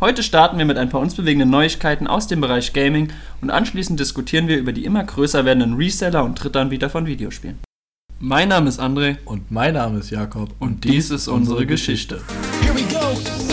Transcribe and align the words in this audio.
Heute 0.00 0.22
starten 0.22 0.56
wir 0.56 0.64
mit 0.64 0.78
ein 0.78 0.88
paar 0.88 1.02
uns 1.02 1.14
bewegenden 1.14 1.50
Neuigkeiten 1.50 2.06
aus 2.06 2.26
dem 2.26 2.40
Bereich 2.40 2.72
Gaming 2.72 3.12
und 3.42 3.50
anschließend 3.50 4.00
diskutieren 4.00 4.48
wir 4.48 4.56
über 4.56 4.72
die 4.72 4.86
immer 4.86 5.04
größer 5.04 5.44
werdenden 5.44 5.74
Reseller 5.74 6.24
und 6.24 6.36
Drittanbieter 6.42 6.88
von 6.88 7.04
Videospielen. 7.04 7.58
Mein 8.18 8.48
Name 8.48 8.70
ist 8.70 8.80
André 8.80 9.18
Und 9.26 9.50
mein 9.50 9.74
Name 9.74 9.98
ist 9.98 10.10
Jakob 10.10 10.54
und 10.58 10.84
dies 10.84 11.10
ist 11.10 11.28
unsere 11.28 11.66
Geschichte. 11.66 12.22
Here 12.62 12.74
we 12.74 12.82
go. 12.90 13.49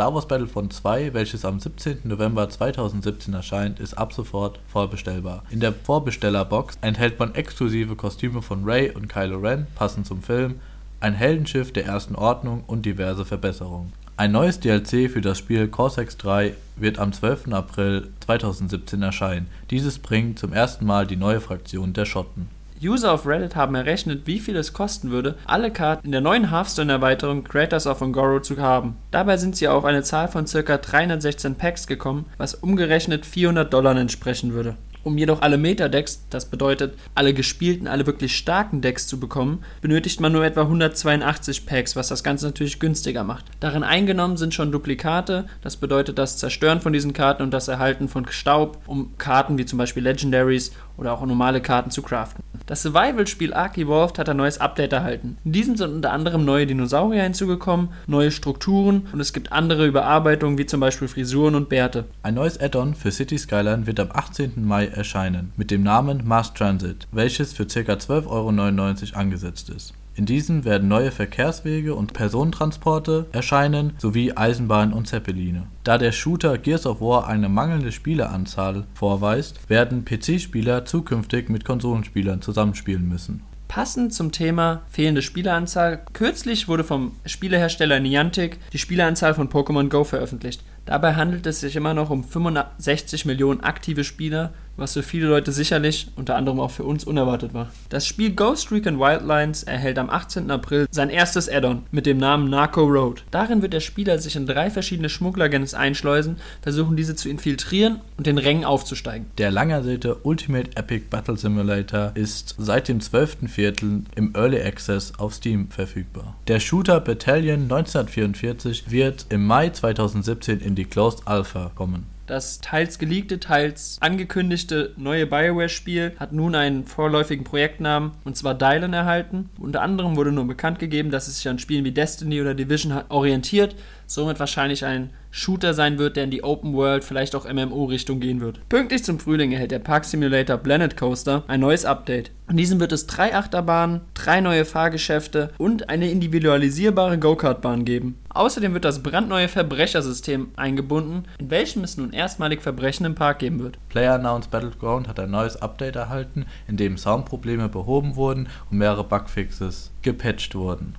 Star 0.00 0.14
Wars 0.14 0.26
Battlefront 0.26 0.72
2, 0.72 1.12
welches 1.12 1.44
am 1.44 1.60
17. 1.60 1.98
November 2.04 2.48
2017 2.48 3.34
erscheint, 3.34 3.78
ist 3.80 3.92
ab 3.92 4.14
sofort 4.14 4.58
vorbestellbar. 4.66 5.44
In 5.50 5.60
der 5.60 5.74
Vorbestellerbox 5.74 6.78
enthält 6.80 7.18
man 7.18 7.34
exklusive 7.34 7.96
Kostüme 7.96 8.40
von 8.40 8.64
Rey 8.64 8.90
und 8.92 9.08
Kylo 9.08 9.36
Ren, 9.40 9.66
passend 9.74 10.06
zum 10.06 10.22
Film, 10.22 10.54
ein 11.00 11.12
Heldenschiff 11.12 11.74
der 11.74 11.84
Ersten 11.84 12.14
Ordnung 12.14 12.64
und 12.66 12.86
diverse 12.86 13.26
Verbesserungen. 13.26 13.92
Ein 14.16 14.32
neues 14.32 14.58
DLC 14.58 15.10
für 15.10 15.20
das 15.20 15.36
Spiel 15.36 15.68
Cortex 15.68 16.16
3 16.16 16.54
wird 16.76 16.98
am 16.98 17.12
12. 17.12 17.52
April 17.52 18.08
2017 18.20 19.02
erscheinen. 19.02 19.48
Dieses 19.68 19.98
bringt 19.98 20.38
zum 20.38 20.54
ersten 20.54 20.86
Mal 20.86 21.06
die 21.06 21.16
neue 21.16 21.42
Fraktion 21.42 21.92
der 21.92 22.06
Schotten. 22.06 22.48
User 22.82 23.12
auf 23.12 23.26
Reddit 23.26 23.56
haben 23.56 23.74
errechnet, 23.74 24.26
wie 24.26 24.38
viel 24.38 24.56
es 24.56 24.72
kosten 24.72 25.10
würde, 25.10 25.36
alle 25.44 25.70
Karten 25.70 26.06
in 26.06 26.12
der 26.12 26.22
neuen 26.22 26.50
Hearthstone-Erweiterung 26.50 27.44
Creators 27.44 27.86
of 27.86 28.00
Ungoro 28.00 28.40
zu 28.40 28.56
haben. 28.56 28.96
Dabei 29.10 29.36
sind 29.36 29.54
sie 29.54 29.68
auf 29.68 29.84
eine 29.84 30.02
Zahl 30.02 30.28
von 30.28 30.46
ca. 30.46 30.78
316 30.78 31.56
Packs 31.56 31.86
gekommen, 31.86 32.24
was 32.38 32.54
umgerechnet 32.54 33.26
400 33.26 33.70
Dollar 33.70 33.94
entsprechen 33.96 34.54
würde. 34.54 34.76
Um 35.02 35.16
jedoch 35.16 35.40
alle 35.40 35.56
Meta-Decks, 35.56 36.26
das 36.28 36.44
bedeutet 36.44 36.94
alle 37.14 37.32
gespielten, 37.32 37.88
alle 37.88 38.06
wirklich 38.06 38.36
starken 38.36 38.82
Decks 38.82 39.06
zu 39.06 39.18
bekommen, 39.18 39.64
benötigt 39.80 40.20
man 40.20 40.32
nur 40.32 40.44
etwa 40.44 40.62
182 40.62 41.64
Packs, 41.64 41.96
was 41.96 42.08
das 42.08 42.22
Ganze 42.22 42.44
natürlich 42.44 42.80
günstiger 42.80 43.24
macht. 43.24 43.46
Darin 43.60 43.82
eingenommen 43.82 44.36
sind 44.36 44.52
schon 44.52 44.72
Duplikate, 44.72 45.46
das 45.62 45.78
bedeutet 45.78 46.18
das 46.18 46.36
Zerstören 46.36 46.82
von 46.82 46.92
diesen 46.92 47.14
Karten 47.14 47.42
und 47.42 47.50
das 47.50 47.68
Erhalten 47.68 48.08
von 48.08 48.26
Staub, 48.28 48.76
um 48.86 49.16
Karten 49.16 49.56
wie 49.56 49.64
zum 49.64 49.78
Beispiel 49.78 50.02
Legendaries 50.02 50.72
oder 51.00 51.12
auch 51.12 51.24
normale 51.24 51.60
Karten 51.60 51.90
zu 51.90 52.02
craften. 52.02 52.44
Das 52.66 52.82
Survival-Spiel 52.82 53.52
Ark 53.52 53.78
Evolved 53.78 54.18
hat 54.18 54.28
ein 54.28 54.36
neues 54.36 54.60
Update 54.60 54.92
erhalten. 54.92 55.38
In 55.44 55.52
diesem 55.52 55.76
sind 55.76 55.92
unter 55.92 56.12
anderem 56.12 56.44
neue 56.44 56.66
Dinosaurier 56.66 57.24
hinzugekommen, 57.24 57.88
neue 58.06 58.30
Strukturen 58.30 59.08
und 59.12 59.18
es 59.18 59.32
gibt 59.32 59.50
andere 59.50 59.86
Überarbeitungen 59.86 60.56
wie 60.56 60.66
zum 60.66 60.78
Beispiel 60.78 61.08
Frisuren 61.08 61.56
und 61.56 61.68
Bärte. 61.68 62.04
Ein 62.22 62.34
neues 62.34 62.60
Add-on 62.60 62.94
für 62.94 63.10
City 63.10 63.38
Skyline 63.38 63.88
wird 63.88 63.98
am 63.98 64.10
18. 64.12 64.64
Mai 64.64 64.86
erscheinen, 64.86 65.52
mit 65.56 65.72
dem 65.72 65.82
Namen 65.82 66.22
Mass 66.28 66.54
Transit, 66.54 67.08
welches 67.10 67.54
für 67.54 67.66
ca. 67.66 67.94
12,99 67.94 68.28
Euro 68.28 69.18
angesetzt 69.18 69.70
ist. 69.70 69.94
In 70.20 70.26
diesem 70.26 70.66
werden 70.66 70.86
neue 70.86 71.12
Verkehrswege 71.12 71.94
und 71.94 72.12
Personentransporte 72.12 73.24
erscheinen, 73.32 73.94
sowie 73.96 74.32
Eisenbahnen 74.36 74.92
und 74.92 75.08
Zeppeline. 75.08 75.62
Da 75.82 75.96
der 75.96 76.12
Shooter 76.12 76.58
Gears 76.58 76.84
of 76.84 77.00
War 77.00 77.26
eine 77.26 77.48
mangelnde 77.48 77.90
Spieleranzahl 77.90 78.84
vorweist, 78.92 79.70
werden 79.70 80.04
PC-Spieler 80.04 80.84
zukünftig 80.84 81.48
mit 81.48 81.64
Konsolenspielern 81.64 82.42
zusammenspielen 82.42 83.08
müssen. 83.08 83.44
Passend 83.66 84.12
zum 84.12 84.30
Thema 84.30 84.82
fehlende 84.90 85.22
Spieleranzahl, 85.22 86.02
kürzlich 86.12 86.68
wurde 86.68 86.84
vom 86.84 87.12
Spielehersteller 87.24 87.98
Niantic 87.98 88.58
die 88.74 88.78
Spieleranzahl 88.78 89.32
von 89.32 89.48
Pokémon 89.48 89.88
Go 89.88 90.04
veröffentlicht. 90.04 90.62
Dabei 90.90 91.14
handelt 91.14 91.46
es 91.46 91.60
sich 91.60 91.76
immer 91.76 91.94
noch 91.94 92.10
um 92.10 92.24
65 92.24 93.24
Millionen 93.24 93.60
aktive 93.60 94.02
Spieler, 94.02 94.52
was 94.76 94.94
für 94.94 95.04
viele 95.04 95.28
Leute 95.28 95.52
sicherlich, 95.52 96.08
unter 96.16 96.34
anderem 96.34 96.58
auch 96.58 96.72
für 96.72 96.82
uns, 96.82 97.04
unerwartet 97.04 97.54
war. 97.54 97.70
Das 97.90 98.06
Spiel 98.06 98.34
Ghost 98.34 98.72
Recon 98.72 98.98
Wildlines 98.98 99.62
erhält 99.62 99.98
am 99.98 100.10
18. 100.10 100.50
April 100.50 100.88
sein 100.90 101.10
erstes 101.10 101.48
Add-on 101.48 101.82
mit 101.92 102.06
dem 102.06 102.18
Namen 102.18 102.50
Narco 102.50 102.82
Road. 102.82 103.22
Darin 103.30 103.62
wird 103.62 103.72
der 103.72 103.80
Spieler 103.80 104.18
sich 104.18 104.34
in 104.34 104.46
drei 104.46 104.68
verschiedene 104.68 105.08
Schmugglergangs 105.08 105.74
einschleusen, 105.74 106.38
versuchen 106.62 106.96
diese 106.96 107.14
zu 107.14 107.28
infiltrieren 107.28 108.00
und 108.16 108.26
den 108.26 108.38
Rängen 108.38 108.64
aufzusteigen. 108.64 109.26
Der 109.38 109.52
lang 109.52 109.70
ersehnte 109.70 110.16
Ultimate 110.24 110.76
Epic 110.76 111.04
Battle 111.10 111.36
Simulator 111.36 112.12
ist 112.14 112.56
seit 112.58 112.88
dem 112.88 113.00
12. 113.00 113.48
Viertel 113.48 114.02
im 114.16 114.34
Early 114.34 114.60
Access 114.60 115.12
auf 115.18 115.34
Steam 115.34 115.68
verfügbar. 115.68 116.36
Der 116.48 116.58
Shooter 116.58 117.00
Battalion 117.00 117.62
1944 117.62 118.90
wird 118.90 119.26
im 119.28 119.46
Mai 119.46 119.70
2017 119.70 120.60
in 120.60 120.74
die 120.74 120.79
Closed 120.84 121.26
Alpha 121.26 121.70
kommen. 121.74 122.06
Das 122.30 122.60
teils 122.60 123.00
geleakte, 123.00 123.40
teils 123.40 123.96
angekündigte 124.00 124.92
neue 124.96 125.26
Bioware-Spiel 125.26 126.12
hat 126.16 126.32
nun 126.32 126.54
einen 126.54 126.84
vorläufigen 126.84 127.42
Projektnamen 127.42 128.12
und 128.22 128.36
zwar 128.36 128.54
Dylan 128.54 128.92
erhalten. 128.92 129.50
Unter 129.58 129.82
anderem 129.82 130.14
wurde 130.14 130.30
nur 130.30 130.46
bekannt 130.46 130.78
gegeben, 130.78 131.10
dass 131.10 131.26
es 131.26 131.38
sich 131.38 131.48
an 131.48 131.58
Spielen 131.58 131.84
wie 131.84 131.90
Destiny 131.90 132.40
oder 132.40 132.54
Division 132.54 133.02
orientiert, 133.08 133.74
somit 134.10 134.40
wahrscheinlich 134.40 134.84
ein 134.84 135.10
Shooter 135.30 135.72
sein 135.72 135.98
wird, 135.98 136.16
der 136.16 136.24
in 136.24 136.32
die 136.32 136.42
Open 136.42 136.74
World, 136.74 137.04
vielleicht 137.04 137.36
auch 137.36 137.50
MMO-Richtung 137.50 138.18
gehen 138.18 138.40
wird. 138.40 138.68
Pünktlich 138.68 139.04
zum 139.04 139.20
Frühling 139.20 139.52
erhält 139.52 139.70
der 139.70 139.78
Park 139.78 140.04
Simulator 140.04 140.56
Planet 140.56 140.96
Coaster 140.96 141.44
ein 141.46 141.60
neues 141.60 141.84
Update. 141.84 142.32
In 142.48 142.56
diesem 142.56 142.80
wird 142.80 142.90
es 142.90 143.06
drei 143.06 143.32
Achterbahnen, 143.36 144.00
drei 144.14 144.40
neue 144.40 144.64
Fahrgeschäfte 144.64 145.52
und 145.58 145.88
eine 145.88 146.10
individualisierbare 146.10 147.18
Go-Kart-Bahn 147.18 147.84
geben. 147.84 148.18
Außerdem 148.30 148.74
wird 148.74 148.84
das 148.84 149.04
brandneue 149.04 149.46
Verbrechersystem 149.46 150.48
eingebunden, 150.56 151.26
in 151.38 151.50
welchem 151.50 151.84
es 151.84 151.96
nun 151.96 152.12
erstmalig 152.12 152.62
Verbrechen 152.62 153.06
im 153.06 153.14
Park 153.14 153.38
geben 153.38 153.60
wird. 153.60 153.78
PlayerUnknown's 153.90 154.48
Battleground 154.48 155.06
hat 155.06 155.20
ein 155.20 155.30
neues 155.30 155.62
Update 155.62 155.94
erhalten, 155.94 156.46
in 156.66 156.76
dem 156.76 156.98
Soundprobleme 156.98 157.68
behoben 157.68 158.16
wurden 158.16 158.48
und 158.70 158.78
mehrere 158.78 159.04
Bugfixes 159.04 159.92
gepatcht 160.02 160.56
wurden. 160.56 160.96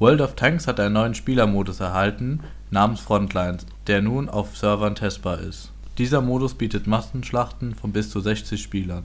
World 0.00 0.22
of 0.22 0.34
Tanks 0.34 0.66
hat 0.66 0.80
einen 0.80 0.94
neuen 0.94 1.14
Spielermodus 1.14 1.78
erhalten, 1.80 2.40
namens 2.70 3.00
Frontlines, 3.00 3.66
der 3.86 4.00
nun 4.00 4.30
auf 4.30 4.56
Servern 4.56 4.94
testbar 4.94 5.40
ist. 5.40 5.72
Dieser 5.98 6.22
Modus 6.22 6.54
bietet 6.54 6.86
Massenschlachten 6.86 7.74
von 7.74 7.92
bis 7.92 8.08
zu 8.08 8.18
60 8.18 8.62
Spielern. 8.62 9.02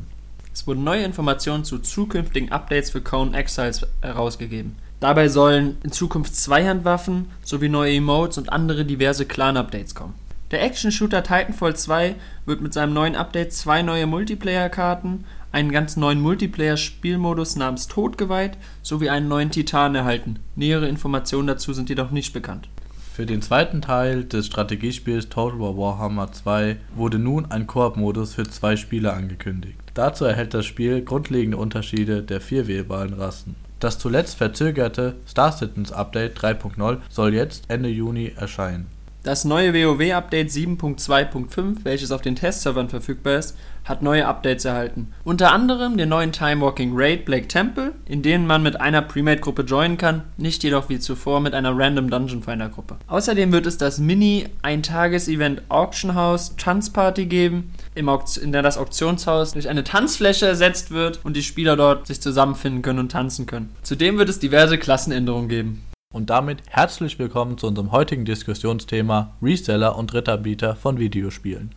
Es 0.54 0.66
wurden 0.66 0.86
neue 0.86 1.04
Informationen 1.04 1.66
zu 1.66 1.80
zukünftigen 1.80 2.50
Updates 2.54 2.92
für 2.92 3.02
Cone 3.02 3.36
Exiles 3.36 3.86
herausgegeben. 4.02 4.78
Dabei 5.02 5.28
sollen 5.28 5.76
in 5.84 5.92
Zukunft 5.92 6.34
Zweihandwaffen 6.34 7.30
sowie 7.44 7.68
neue 7.68 7.94
Emotes 7.94 8.38
und 8.38 8.54
andere 8.54 8.86
diverse 8.86 9.26
Clan-Updates 9.26 9.96
kommen. 9.96 10.14
Der 10.52 10.64
Action-Shooter 10.64 11.24
Titanfall 11.24 11.76
2 11.76 12.16
wird 12.46 12.62
mit 12.62 12.74
seinem 12.74 12.94
neuen 12.94 13.18
Update 13.18 13.52
zwei 13.52 13.82
neue 13.82 14.08
Multiplayer-Karten, 14.08 15.26
einen 15.56 15.72
ganz 15.72 15.96
neuen 15.96 16.20
Multiplayer-Spielmodus 16.20 17.56
namens 17.56 17.88
Todgeweiht 17.88 18.58
sowie 18.82 19.10
einen 19.10 19.30
neuen 19.30 19.52
Titan 19.52 19.96
erhalten. 19.96 20.40
Nähere 20.58 20.90
Informationen 20.90 21.48
dazu 21.48 21.72
sind 21.72 21.88
jedoch 21.88 22.12
nicht 22.12 22.34
bekannt. 22.34 22.68
Für 23.14 23.26
den 23.26 23.42
zweiten 23.42 23.82
Teil 23.82 24.26
des 24.26 24.48
Strategiespiels 24.48 25.30
Total 25.30 25.58
War 25.58 25.78
Warhammer 25.78 26.34
2 26.34 26.76
wurde 26.98 27.20
nun 27.20 27.50
ein 27.50 27.68
Koop-Modus 27.68 28.34
für 28.34 28.44
zwei 28.44 28.76
Spieler 28.76 29.14
angekündigt. 29.14 29.80
Dazu 29.94 30.26
erhält 30.26 30.54
das 30.54 30.66
Spiel 30.66 31.02
grundlegende 31.02 31.56
Unterschiede 31.56 32.22
der 32.22 32.42
vier 32.42 32.68
wählbaren 32.68 33.14
Rassen. 33.14 33.56
Das 33.80 33.98
zuletzt 33.98 34.36
verzögerte 34.36 35.16
Star 35.26 35.54
Citizens 35.54 35.94
Update 35.94 36.38
3.0 36.38 36.98
soll 37.10 37.34
jetzt 37.34 37.70
Ende 37.70 37.88
Juni 37.88 38.34
erscheinen. 38.36 38.88
Das 39.26 39.44
neue 39.44 39.74
WoW-Update 39.74 40.52
7.2.5, 40.52 41.78
welches 41.82 42.12
auf 42.12 42.22
den 42.22 42.36
Testservern 42.36 42.90
verfügbar 42.90 43.40
ist, 43.40 43.58
hat 43.84 44.04
neue 44.04 44.28
Updates 44.28 44.66
erhalten. 44.66 45.12
Unter 45.24 45.52
anderem 45.52 45.98
den 45.98 46.10
neuen 46.10 46.32
Time 46.32 46.62
Walking 46.62 46.92
Raid 46.94 47.26
Black 47.26 47.50
Temple, 47.50 47.94
in 48.06 48.22
denen 48.22 48.46
man 48.46 48.62
mit 48.62 48.80
einer 48.80 49.02
Premade-Gruppe 49.02 49.64
joinen 49.64 49.98
kann, 49.98 50.26
nicht 50.38 50.64
jedoch 50.64 50.90
wie 50.90 51.00
zuvor 51.00 51.40
mit 51.40 51.56
einer 51.56 51.76
Random 51.76 52.08
Dungeon 52.12 52.44
Finder 52.44 52.70
Gruppe. 52.70 52.98
Außerdem 53.08 53.52
wird 53.52 53.66
es 53.66 53.80
das 53.80 53.98
Mini-Eintages-Event 53.98 55.64
Auction 55.70 56.14
House 56.14 56.56
Tanzparty 56.58 57.26
geben, 57.26 57.74
in 57.96 58.52
der 58.52 58.62
das 58.62 58.78
Auktionshaus 58.78 59.54
durch 59.54 59.70
eine 59.70 59.84
Tanzfläche 59.84 60.46
ersetzt 60.46 60.92
wird 60.92 61.26
und 61.26 61.36
die 61.36 61.42
Spieler 61.42 61.76
dort 61.76 62.06
sich 62.06 62.22
zusammenfinden 62.22 62.84
können 62.84 63.00
und 63.00 63.12
tanzen 63.12 63.48
können. 63.48 63.72
Zudem 63.82 64.20
wird 64.20 64.30
es 64.30 64.38
diverse 64.38 64.78
Klassenänderungen 64.78 65.50
geben. 65.50 65.82
Und 66.16 66.30
damit 66.30 66.60
herzlich 66.70 67.20
willkommen 67.20 67.58
zu 67.58 67.68
unserem 67.68 67.92
heutigen 67.92 68.24
Diskussionsthema 68.24 69.34
Reseller 69.42 69.98
und 69.98 70.14
Drittanbieter 70.14 70.78
von 70.78 70.98
Videospielen. 70.98 71.76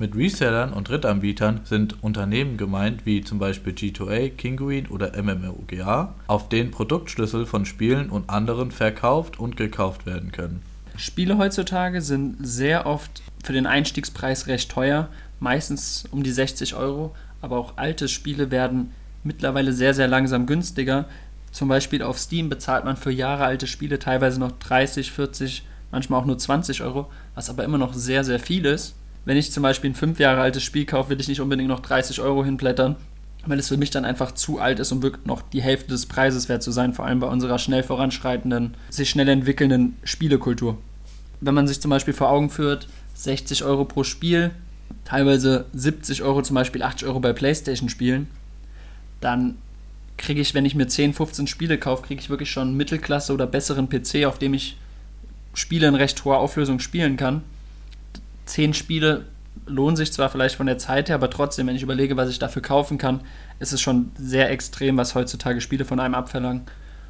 Mit 0.00 0.16
Resellern 0.16 0.72
und 0.72 0.88
Drittanbietern 0.88 1.60
sind 1.62 2.02
Unternehmen 2.02 2.56
gemeint 2.56 3.06
wie 3.06 3.22
zum 3.22 3.38
Beispiel 3.38 3.72
G2A, 3.72 4.30
Kinguin 4.30 4.88
oder 4.88 5.12
MMOGA, 5.22 6.12
auf 6.26 6.48
denen 6.48 6.72
Produktschlüssel 6.72 7.46
von 7.46 7.64
Spielen 7.64 8.10
und 8.10 8.28
anderen 8.28 8.72
verkauft 8.72 9.38
und 9.38 9.56
gekauft 9.56 10.06
werden 10.06 10.32
können. 10.32 10.73
Spiele 10.96 11.38
heutzutage 11.38 12.00
sind 12.00 12.36
sehr 12.40 12.86
oft 12.86 13.22
für 13.42 13.52
den 13.52 13.66
Einstiegspreis 13.66 14.46
recht 14.46 14.70
teuer, 14.70 15.08
meistens 15.40 16.04
um 16.10 16.22
die 16.22 16.30
60 16.30 16.74
Euro, 16.74 17.14
aber 17.40 17.58
auch 17.58 17.76
alte 17.76 18.08
Spiele 18.08 18.50
werden 18.50 18.92
mittlerweile 19.24 19.72
sehr, 19.72 19.92
sehr 19.92 20.08
langsam 20.08 20.46
günstiger. 20.46 21.06
Zum 21.50 21.68
Beispiel 21.68 22.02
auf 22.02 22.18
Steam 22.18 22.48
bezahlt 22.48 22.84
man 22.84 22.96
für 22.96 23.10
Jahre 23.10 23.44
alte 23.44 23.66
Spiele 23.66 23.98
teilweise 23.98 24.38
noch 24.38 24.52
30, 24.52 25.10
40, 25.12 25.66
manchmal 25.90 26.20
auch 26.20 26.26
nur 26.26 26.38
20 26.38 26.82
Euro, 26.82 27.10
was 27.34 27.50
aber 27.50 27.64
immer 27.64 27.78
noch 27.78 27.94
sehr, 27.94 28.24
sehr 28.24 28.38
viel 28.38 28.64
ist. 28.64 28.94
Wenn 29.24 29.36
ich 29.36 29.52
zum 29.52 29.62
Beispiel 29.62 29.90
ein 29.90 29.94
5 29.94 30.18
Jahre 30.18 30.42
altes 30.42 30.62
Spiel 30.62 30.84
kaufe, 30.84 31.10
will 31.10 31.20
ich 31.20 31.28
nicht 31.28 31.40
unbedingt 31.40 31.68
noch 31.68 31.80
30 31.80 32.20
Euro 32.20 32.44
hinblättern, 32.44 32.96
weil 33.46 33.58
es 33.58 33.68
für 33.68 33.76
mich 33.76 33.90
dann 33.90 34.04
einfach 34.04 34.32
zu 34.32 34.58
alt 34.58 34.78
ist, 34.78 34.92
um 34.92 35.02
wirklich 35.02 35.26
noch 35.26 35.42
die 35.42 35.62
Hälfte 35.62 35.88
des 35.88 36.06
Preises 36.06 36.48
wert 36.48 36.62
zu 36.62 36.72
sein, 36.72 36.94
vor 36.94 37.06
allem 37.06 37.20
bei 37.20 37.26
unserer 37.26 37.58
schnell 37.58 37.82
voranschreitenden, 37.82 38.74
sich 38.90 39.10
schnell 39.10 39.28
entwickelnden 39.28 39.96
Spielekultur. 40.04 40.78
Wenn 41.40 41.54
man 41.54 41.66
sich 41.66 41.80
zum 41.80 41.90
Beispiel 41.90 42.14
vor 42.14 42.30
Augen 42.30 42.50
führt, 42.50 42.88
60 43.14 43.64
Euro 43.64 43.84
pro 43.84 44.04
Spiel, 44.04 44.50
teilweise 45.04 45.66
70 45.72 46.22
Euro, 46.22 46.42
zum 46.42 46.54
Beispiel 46.54 46.82
80 46.82 47.06
Euro 47.08 47.20
bei 47.20 47.32
PlayStation-Spielen, 47.32 48.28
dann 49.20 49.56
kriege 50.16 50.40
ich, 50.40 50.54
wenn 50.54 50.64
ich 50.64 50.74
mir 50.74 50.86
10, 50.86 51.12
15 51.12 51.46
Spiele 51.46 51.78
kaufe, 51.78 52.06
kriege 52.06 52.20
ich 52.20 52.30
wirklich 52.30 52.50
schon 52.50 52.68
einen 52.68 52.76
Mittelklasse 52.76 53.32
oder 53.32 53.46
besseren 53.46 53.88
PC, 53.88 54.26
auf 54.26 54.38
dem 54.38 54.54
ich 54.54 54.76
Spiele 55.54 55.86
in 55.86 55.94
recht 55.94 56.24
hoher 56.24 56.38
Auflösung 56.38 56.78
spielen 56.78 57.16
kann. 57.16 57.42
10 58.46 58.74
Spiele 58.74 59.26
lohnen 59.66 59.96
sich 59.96 60.12
zwar 60.12 60.28
vielleicht 60.28 60.56
von 60.56 60.66
der 60.66 60.78
Zeit 60.78 61.08
her, 61.08 61.16
aber 61.16 61.30
trotzdem, 61.30 61.66
wenn 61.66 61.76
ich 61.76 61.82
überlege, 61.82 62.16
was 62.16 62.30
ich 62.30 62.38
dafür 62.38 62.62
kaufen 62.62 62.98
kann, 62.98 63.20
ist 63.58 63.72
es 63.72 63.80
schon 63.80 64.12
sehr 64.16 64.50
extrem, 64.50 64.96
was 64.96 65.14
heutzutage 65.14 65.60
Spiele 65.60 65.84
von 65.84 66.00
einem 66.00 66.14
abverlangen. 66.14 66.62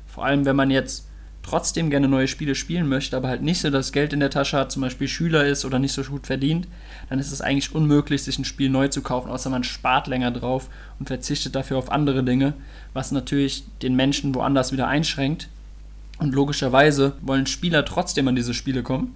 Vor 0.06 0.25
allem, 0.25 0.44
wenn 0.44 0.56
man 0.56 0.70
jetzt 0.70 1.06
trotzdem 1.43 1.91
gerne 1.91 2.08
neue 2.08 2.29
Spiele 2.29 2.55
spielen 2.55 2.88
möchte, 2.88 3.17
aber 3.17 3.29
halt 3.29 3.43
nicht 3.43 3.61
so 3.61 3.70
das 3.70 3.93
Geld 3.93 4.12
in 4.12 4.20
der 4.20 4.31
Tasche 4.31 4.56
hat, 4.56 4.73
zum 4.73 4.82
Beispiel 4.82 5.08
Schüler 5.08 5.44
ist 5.46 5.64
oder 5.64 5.79
nicht 5.79 5.93
so 5.93 6.02
gut 6.02 6.26
verdient, 6.26 6.67
dann 7.11 7.19
ist 7.19 7.32
es 7.32 7.41
eigentlich 7.41 7.75
unmöglich, 7.75 8.23
sich 8.23 8.38
ein 8.38 8.44
Spiel 8.44 8.70
neu 8.70 8.88
zu 8.88 9.02
kaufen, 9.02 9.31
außer 9.31 9.50
man 9.50 9.64
spart 9.64 10.06
länger 10.06 10.31
drauf 10.31 10.70
und 10.99 11.06
verzichtet 11.06 11.55
dafür 11.55 11.76
auf 11.76 11.93
andere 11.93 12.25
Dinge, 12.25 12.55
was 12.94 13.12
natürlich 13.12 13.64
den 13.82 13.94
Menschen 13.94 14.35
woanders 14.35 14.73
wieder 14.73 14.88
einschränkt. 14.88 15.49
Und 16.19 16.35
logischerweise 16.35 17.12
wollen 17.20 17.46
Spieler 17.46 17.85
trotzdem 17.85 18.29
an 18.29 18.37
diese 18.37 18.55
Spiele 18.55 18.82
kommen, 18.82 19.14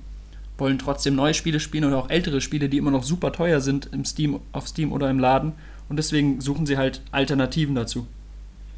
wollen 0.58 0.78
trotzdem 0.78 1.14
neue 1.14 1.34
Spiele 1.34 1.60
spielen 1.60 1.84
oder 1.84 1.98
auch 1.98 2.10
ältere 2.10 2.40
Spiele, 2.40 2.68
die 2.68 2.76
immer 2.76 2.90
noch 2.90 3.04
super 3.04 3.32
teuer 3.32 3.60
sind 3.60 3.88
im 3.92 4.04
Steam, 4.04 4.40
auf 4.52 4.68
Steam 4.68 4.92
oder 4.92 5.08
im 5.08 5.18
Laden. 5.18 5.52
Und 5.88 5.96
deswegen 5.96 6.40
suchen 6.40 6.66
sie 6.66 6.76
halt 6.76 7.00
Alternativen 7.12 7.74
dazu. 7.74 8.06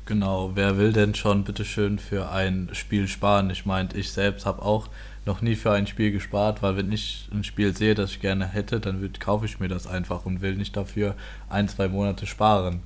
Genau, 0.07 0.53
wer 0.55 0.77
will 0.77 0.93
denn 0.93 1.15
schon 1.15 1.45
bitteschön 1.45 1.99
für 1.99 2.31
ein 2.31 2.69
Spiel 2.73 3.09
sparen? 3.09 3.51
Ich 3.51 3.67
meine, 3.67 3.91
ich 3.95 4.11
selbst 4.11 4.47
habe 4.47 4.63
auch 4.63 4.89
noch 5.27 5.41
nie 5.41 5.55
für 5.55 5.73
ein 5.73 5.87
Spiel 5.87 6.11
gespart, 6.11 6.63
weil 6.63 6.77
wenn 6.77 6.91
ich 6.91 7.29
ein 7.33 7.45
Spiel 7.45 7.77
sehe, 7.77 7.95
das 7.95 8.11
ich 8.11 8.21
gerne 8.21 8.47
hätte, 8.47 8.81
dann 8.81 9.09
kaufe 9.19 9.47
ich 9.47 9.61
mir 9.61 9.69
das 9.69 9.87
einfach 9.87 10.27
und 10.27 10.41
will 10.41 10.57
nicht 10.57 10.77
dafür 10.77 11.15
ein, 11.49 11.69
zwei 11.69 11.89
Monate 11.89 12.27
sparen. 12.27 12.81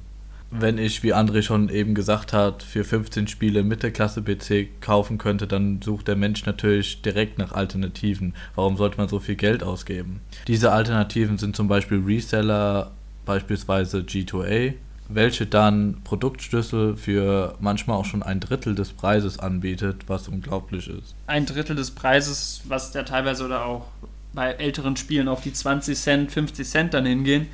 Wenn 0.51 0.79
ich, 0.79 1.03
wie 1.03 1.15
André 1.15 1.43
schon 1.43 1.69
eben 1.69 1.95
gesagt 1.95 2.33
hat, 2.33 2.63
für 2.63 2.85
15 2.85 3.27
Spiele 3.27 3.65
Mittelklasse-PC 3.65 4.81
kaufen 4.81 5.19
könnte, 5.19 5.47
dann 5.47 5.83
sucht 5.83 6.07
der 6.07 6.17
Mensch 6.17 6.47
natürlich 6.47 7.03
direkt 7.03 7.39
nach 7.39 7.53
Alternativen. 7.53 8.35
Warum 8.55 8.77
sollte 8.77 8.99
man 8.99 9.09
so 9.09 9.19
viel 9.19 9.35
Geld 9.35 9.65
ausgeben? 9.65 10.21
Diese 10.47 10.71
Alternativen 10.71 11.39
sind 11.39 11.57
zum 11.57 11.67
Beispiel 11.67 12.03
Reseller, 12.05 12.93
beispielsweise 13.25 13.99
G2A, 13.99 14.75
welche 15.09 15.47
dann 15.47 15.99
Produktschlüssel 16.05 16.97
für 16.97 17.57
manchmal 17.61 17.99
auch 17.99 18.05
schon 18.05 18.23
ein 18.23 18.41
Drittel 18.41 18.75
des 18.75 18.93
Preises 18.93 19.39
anbietet, 19.39 20.05
was 20.07 20.29
unglaublich 20.29 20.89
ist. 20.89 21.15
Ein 21.27 21.47
Drittel 21.47 21.77
des 21.77 21.91
Preises, 21.91 22.63
was 22.69 22.93
der 22.93 23.05
teilweise 23.05 23.45
oder 23.45 23.67
auch 23.67 23.87
bei 24.33 24.53
älteren 24.53 24.97
Spielen 24.97 25.29
auf 25.29 25.43
die 25.43 25.53
20 25.53 25.97
Cent, 25.97 26.33
50 26.33 26.67
Cent 26.67 26.95
dann 26.95 27.07
hingehen, 27.07 27.47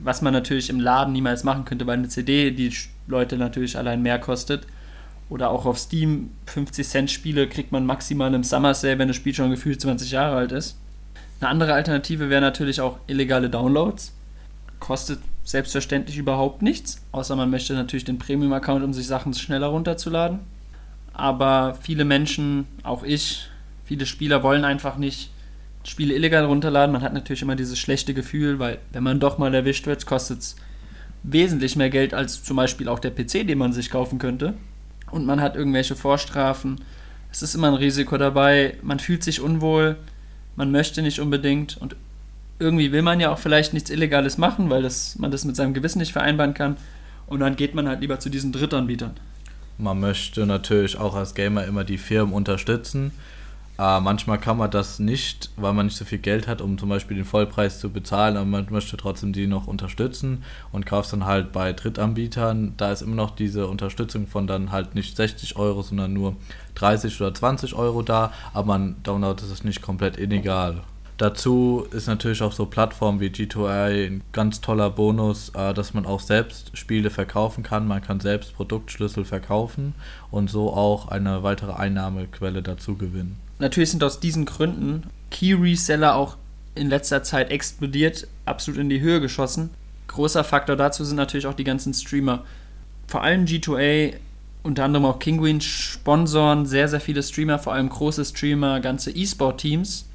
was 0.00 0.22
man 0.22 0.32
natürlich 0.32 0.70
im 0.70 0.80
Laden 0.80 1.12
niemals 1.12 1.44
machen 1.44 1.64
könnte, 1.64 1.86
weil 1.86 1.98
eine 1.98 2.08
CD 2.08 2.50
die 2.50 2.72
Leute 3.06 3.36
natürlich 3.36 3.76
allein 3.76 4.02
mehr 4.02 4.18
kostet. 4.18 4.66
Oder 5.28 5.50
auch 5.50 5.66
auf 5.66 5.78
Steam 5.78 6.30
50 6.46 6.88
Cent 6.88 7.10
Spiele 7.10 7.48
kriegt 7.48 7.72
man 7.72 7.84
maximal 7.84 8.32
im 8.32 8.44
Summer 8.44 8.74
Sale, 8.74 8.98
wenn 8.98 9.08
das 9.08 9.16
Spiel 9.16 9.34
schon 9.34 9.50
gefühlt 9.50 9.80
20 9.80 10.10
Jahre 10.10 10.36
alt 10.36 10.52
ist. 10.52 10.78
Eine 11.40 11.50
andere 11.50 11.74
Alternative 11.74 12.30
wäre 12.30 12.40
natürlich 12.40 12.80
auch 12.80 12.98
illegale 13.06 13.50
Downloads. 13.50 14.14
Kostet 14.80 15.20
selbstverständlich 15.44 16.16
überhaupt 16.16 16.62
nichts, 16.62 17.02
außer 17.12 17.34
man 17.36 17.50
möchte 17.50 17.74
natürlich 17.74 18.04
den 18.04 18.18
Premium-Account, 18.18 18.84
um 18.84 18.92
sich 18.92 19.06
Sachen 19.06 19.34
schneller 19.34 19.68
runterzuladen. 19.68 20.40
Aber 21.12 21.76
viele 21.80 22.04
Menschen, 22.04 22.66
auch 22.82 23.02
ich, 23.02 23.48
viele 23.84 24.06
Spieler 24.06 24.42
wollen 24.42 24.64
einfach 24.64 24.96
nicht 24.96 25.30
Spiele 25.84 26.14
illegal 26.14 26.44
runterladen. 26.44 26.92
Man 26.92 27.02
hat 27.02 27.14
natürlich 27.14 27.42
immer 27.42 27.56
dieses 27.56 27.78
schlechte 27.78 28.14
Gefühl, 28.14 28.58
weil 28.58 28.78
wenn 28.92 29.02
man 29.02 29.20
doch 29.20 29.38
mal 29.38 29.54
erwischt 29.54 29.86
wird, 29.86 30.06
kostet 30.06 30.40
es 30.40 30.56
wesentlich 31.22 31.76
mehr 31.76 31.90
Geld 31.90 32.14
als 32.14 32.42
zum 32.42 32.56
Beispiel 32.56 32.88
auch 32.88 32.98
der 32.98 33.10
PC, 33.10 33.46
den 33.46 33.58
man 33.58 33.72
sich 33.72 33.90
kaufen 33.90 34.18
könnte. 34.18 34.54
Und 35.10 35.26
man 35.26 35.40
hat 35.40 35.56
irgendwelche 35.56 35.96
Vorstrafen. 35.96 36.80
Es 37.30 37.42
ist 37.42 37.54
immer 37.54 37.68
ein 37.68 37.74
Risiko 37.74 38.16
dabei. 38.18 38.76
Man 38.82 38.98
fühlt 38.98 39.22
sich 39.22 39.40
unwohl. 39.40 39.96
Man 40.56 40.70
möchte 40.70 41.02
nicht 41.02 41.20
unbedingt. 41.20 41.76
Und 41.76 41.96
irgendwie 42.58 42.92
will 42.92 43.02
man 43.02 43.20
ja 43.20 43.32
auch 43.32 43.38
vielleicht 43.38 43.72
nichts 43.72 43.90
Illegales 43.90 44.38
machen, 44.38 44.70
weil 44.70 44.82
das, 44.82 45.18
man 45.18 45.30
das 45.30 45.44
mit 45.44 45.56
seinem 45.56 45.74
Gewissen 45.74 45.98
nicht 45.98 46.12
vereinbaren 46.12 46.54
kann. 46.54 46.76
Und 47.26 47.40
dann 47.40 47.56
geht 47.56 47.74
man 47.74 47.88
halt 47.88 48.00
lieber 48.00 48.20
zu 48.20 48.30
diesen 48.30 48.52
Drittanbietern. 48.52 49.12
Man 49.76 50.00
möchte 50.00 50.44
natürlich 50.44 50.98
auch 50.98 51.14
als 51.14 51.34
Gamer 51.34 51.64
immer 51.64 51.84
die 51.84 51.98
Firmen 51.98 52.34
unterstützen. 52.34 53.12
Äh, 53.78 54.00
manchmal 54.00 54.38
kann 54.38 54.56
man 54.56 54.72
das 54.72 54.98
nicht, 54.98 55.50
weil 55.56 55.72
man 55.72 55.86
nicht 55.86 55.96
so 55.96 56.04
viel 56.04 56.18
Geld 56.18 56.48
hat, 56.48 56.60
um 56.60 56.78
zum 56.78 56.88
Beispiel 56.88 57.16
den 57.16 57.24
Vollpreis 57.24 57.78
zu 57.78 57.90
bezahlen, 57.90 58.36
aber 58.36 58.46
man 58.46 58.66
möchte 58.70 58.96
trotzdem 58.96 59.32
die 59.32 59.46
noch 59.46 59.68
unterstützen 59.68 60.42
und 60.72 60.84
kauft 60.84 61.12
dann 61.12 61.26
halt 61.26 61.52
bei 61.52 61.72
Drittanbietern. 61.72 62.74
Da 62.76 62.90
ist 62.90 63.02
immer 63.02 63.14
noch 63.14 63.36
diese 63.36 63.68
Unterstützung 63.68 64.26
von 64.26 64.48
dann 64.48 64.72
halt 64.72 64.96
nicht 64.96 65.16
60 65.16 65.56
Euro, 65.56 65.82
sondern 65.82 66.12
nur 66.12 66.34
30 66.74 67.20
oder 67.20 67.32
20 67.32 67.74
Euro 67.74 68.02
da, 68.02 68.32
aber 68.52 68.66
man 68.66 68.96
downloadet 69.04 69.48
es 69.48 69.62
nicht 69.62 69.80
komplett 69.80 70.18
illegal. 70.18 70.82
Dazu 71.16 71.86
ist 71.92 72.08
natürlich 72.08 72.42
auch 72.42 72.52
so 72.52 72.66
Plattformen 72.66 73.20
wie 73.20 73.28
G2I 73.28 74.06
ein 74.06 74.22
ganz 74.32 74.60
toller 74.60 74.90
Bonus, 74.90 75.50
äh, 75.50 75.72
dass 75.72 75.94
man 75.94 76.04
auch 76.04 76.20
selbst 76.20 76.76
Spiele 76.76 77.10
verkaufen 77.10 77.62
kann. 77.62 77.86
Man 77.86 78.02
kann 78.02 78.18
selbst 78.18 78.54
Produktschlüssel 78.54 79.24
verkaufen 79.24 79.94
und 80.32 80.50
so 80.50 80.72
auch 80.72 81.08
eine 81.08 81.44
weitere 81.44 81.72
Einnahmequelle 81.72 82.62
dazu 82.62 82.96
gewinnen. 82.96 83.47
Natürlich 83.58 83.90
sind 83.90 84.04
aus 84.04 84.20
diesen 84.20 84.44
Gründen 84.44 85.04
Key 85.30 85.54
Reseller 85.54 86.14
auch 86.14 86.36
in 86.74 86.88
letzter 86.88 87.22
Zeit 87.22 87.50
explodiert, 87.50 88.28
absolut 88.44 88.80
in 88.80 88.88
die 88.88 89.00
Höhe 89.00 89.20
geschossen. 89.20 89.70
Großer 90.06 90.44
Faktor 90.44 90.76
dazu 90.76 91.04
sind 91.04 91.16
natürlich 91.16 91.46
auch 91.46 91.54
die 91.54 91.64
ganzen 91.64 91.92
Streamer. 91.92 92.44
Vor 93.06 93.22
allem 93.22 93.44
G2A, 93.44 94.14
unter 94.62 94.84
anderem 94.84 95.06
auch 95.06 95.18
Kinguin, 95.18 95.60
sponsoren 95.60 96.66
sehr, 96.66 96.88
sehr 96.88 97.00
viele 97.00 97.22
Streamer, 97.22 97.58
vor 97.58 97.72
allem 97.72 97.88
große 97.88 98.24
Streamer, 98.24 98.80
ganze 98.80 99.10
E-Sport-Teams 99.10 100.06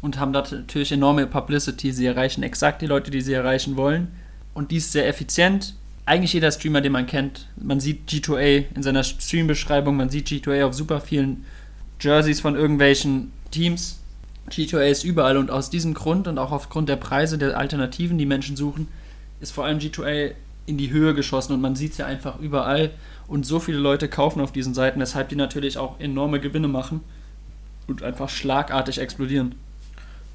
und 0.00 0.18
haben 0.18 0.32
da 0.32 0.42
natürlich 0.50 0.92
enorme 0.92 1.26
Publicity. 1.26 1.92
Sie 1.92 2.06
erreichen 2.06 2.42
exakt 2.42 2.82
die 2.82 2.86
Leute, 2.86 3.10
die 3.10 3.20
sie 3.20 3.32
erreichen 3.32 3.76
wollen. 3.76 4.08
Und 4.54 4.70
die 4.70 4.76
ist 4.76 4.92
sehr 4.92 5.08
effizient. 5.08 5.74
Eigentlich 6.04 6.32
jeder 6.32 6.50
Streamer, 6.50 6.80
den 6.80 6.92
man 6.92 7.06
kennt, 7.06 7.48
man 7.56 7.78
sieht 7.78 8.08
G2A 8.08 8.64
in 8.74 8.82
seiner 8.82 9.04
Stream-Beschreibung, 9.04 9.96
man 9.96 10.10
sieht 10.10 10.26
G2A 10.26 10.64
auf 10.64 10.74
super 10.74 11.00
vielen 11.00 11.44
Jerseys 12.02 12.40
von 12.40 12.56
irgendwelchen 12.56 13.30
Teams. 13.52 14.00
G2A 14.50 14.88
ist 14.88 15.04
überall 15.04 15.36
und 15.36 15.52
aus 15.52 15.70
diesem 15.70 15.94
Grund 15.94 16.26
und 16.26 16.36
auch 16.36 16.50
aufgrund 16.50 16.88
der 16.88 16.96
Preise 16.96 17.38
der 17.38 17.56
Alternativen, 17.56 18.18
die 18.18 18.26
Menschen 18.26 18.56
suchen, 18.56 18.88
ist 19.40 19.52
vor 19.52 19.64
allem 19.64 19.78
G2A 19.78 20.32
in 20.66 20.78
die 20.78 20.90
Höhe 20.90 21.14
geschossen 21.14 21.52
und 21.52 21.60
man 21.60 21.76
sieht 21.76 21.92
es 21.92 21.98
ja 21.98 22.06
einfach 22.06 22.40
überall 22.40 22.90
und 23.28 23.46
so 23.46 23.60
viele 23.60 23.78
Leute 23.78 24.08
kaufen 24.08 24.40
auf 24.40 24.50
diesen 24.50 24.74
Seiten, 24.74 24.98
weshalb 24.98 25.28
die 25.28 25.36
natürlich 25.36 25.78
auch 25.78 26.00
enorme 26.00 26.40
Gewinne 26.40 26.66
machen 26.66 27.02
und 27.86 28.02
einfach 28.02 28.28
schlagartig 28.28 28.98
explodieren. 28.98 29.54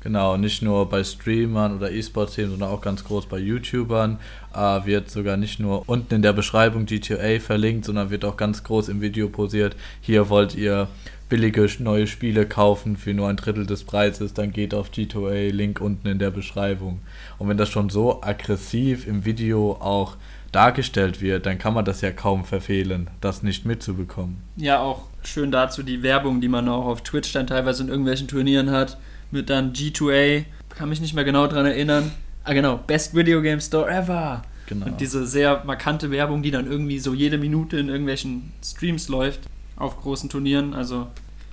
Genau, 0.01 0.38
nicht 0.38 0.62
nur 0.62 0.88
bei 0.89 1.04
Streamern 1.04 1.75
oder 1.75 1.92
E-Sport-Themen, 1.92 2.51
sondern 2.51 2.70
auch 2.70 2.82
ganz 2.82 3.04
groß 3.04 3.25
bei 3.25 3.39
YouTubern. 3.39 4.20
Äh, 4.54 4.86
wird 4.86 5.10
sogar 5.10 5.38
nicht 5.38 5.60
nur 5.60 5.88
unten 5.89 6.16
in 6.16 6.22
der 6.22 6.34
Beschreibung 6.34 6.86
GTA 6.86 7.39
verlinkt, 7.39 7.86
sondern 7.86 8.10
wird 8.10 8.24
auch 8.24 8.38
ganz 8.38 8.63
groß 8.63 8.89
im 8.89 9.01
Video 9.01 9.27
posiert. 9.30 9.75
Hier 10.01 10.30
wollt 10.30 10.56
ihr 10.56 10.88
billige 11.30 11.68
neue 11.80 12.08
Spiele 12.08 12.46
kaufen 12.46 12.96
für 12.96 13.13
nur 13.13 13.27
ein 13.27 13.36
Drittel 13.36 13.66
des 13.66 13.84
Preises, 13.84 14.34
dann 14.34 14.54
geht 14.54 14.74
auf 14.74 14.92
G2A, 14.92 15.51
Link 15.51 15.82
unten 15.82 16.08
in 16.08 16.20
der 16.20 16.32
Beschreibung. 16.32 17.00
Und 17.38 17.50
wenn 17.50 17.58
das 17.58 17.70
schon 17.70 17.89
so 17.89 18.22
aggressiv 18.22 19.08
im 19.08 19.25
Video 19.25 19.74
auch 19.74 20.16
dargestellt 20.51 21.22
wird, 21.22 21.46
dann 21.46 21.58
kann 21.58 21.74
man 21.74 21.84
das 21.84 22.01
ja 22.01 22.12
kaum 22.12 22.46
verfehlen, 22.46 23.10
das 23.20 23.44
nicht 23.44 23.66
mitzubekommen. 23.66 24.38
Ja, 24.56 24.80
auch 24.80 25.04
schön 25.24 25.51
dazu 25.51 25.84
die 25.84 26.01
Werbung, 26.04 26.39
die 26.39 26.48
man 26.48 26.70
auch 26.70 26.86
auf 26.86 27.01
Twitch 27.01 27.34
dann 27.34 27.48
teilweise 27.48 27.84
in 27.84 27.89
irgendwelchen 27.89 28.27
Turnieren 28.27 28.72
hat 28.72 28.98
mit 29.31 29.50
dann 29.50 29.74
G2A, 29.74 30.46
kann 30.69 30.89
mich 30.89 31.01
nicht 31.01 31.13
mehr 31.13 31.24
genau 31.24 31.48
dran 31.48 31.65
erinnern. 31.65 32.12
Ah 32.43 32.53
genau, 32.53 32.77
Best 32.77 33.15
Video 33.15 33.41
Game 33.41 33.60
Store 33.60 33.89
ever. 33.89 34.41
Genau. 34.67 34.86
Und 34.86 35.01
diese 35.01 35.25
sehr 35.25 35.63
markante 35.65 36.12
Werbung, 36.12 36.43
die 36.43 36.51
dann 36.51 36.67
irgendwie 36.69 37.00
so 37.00 37.13
jede 37.13 37.38
Minute 37.38 37.77
in 37.77 37.89
irgendwelchen 37.89 38.51
Streams 38.63 39.07
läuft 39.07 39.41
auf 39.77 40.00
großen 40.01 40.29
Turnieren. 40.29 40.74
Also 40.74 41.07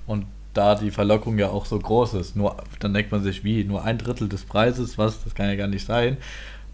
und 0.07 0.27
da 0.53 0.75
die 0.75 0.91
Verlockung 0.91 1.39
ja 1.39 1.49
auch 1.49 1.67
so 1.67 1.79
groß 1.79 2.15
ist, 2.15 2.37
nur 2.37 2.57
dann 2.79 2.95
denkt 2.95 3.13
man 3.13 3.23
sich, 3.23 3.45
wie 3.45 3.65
nur 3.65 3.85
ein 3.85 3.99
Drittel 3.99 4.29
des 4.29 4.45
Preises, 4.45 4.99
was? 4.99 5.23
Das 5.25 5.35
kann 5.35 5.49
ja 5.49 5.57
gar 5.57 5.67
nicht 5.67 5.87
sein. 5.87 6.17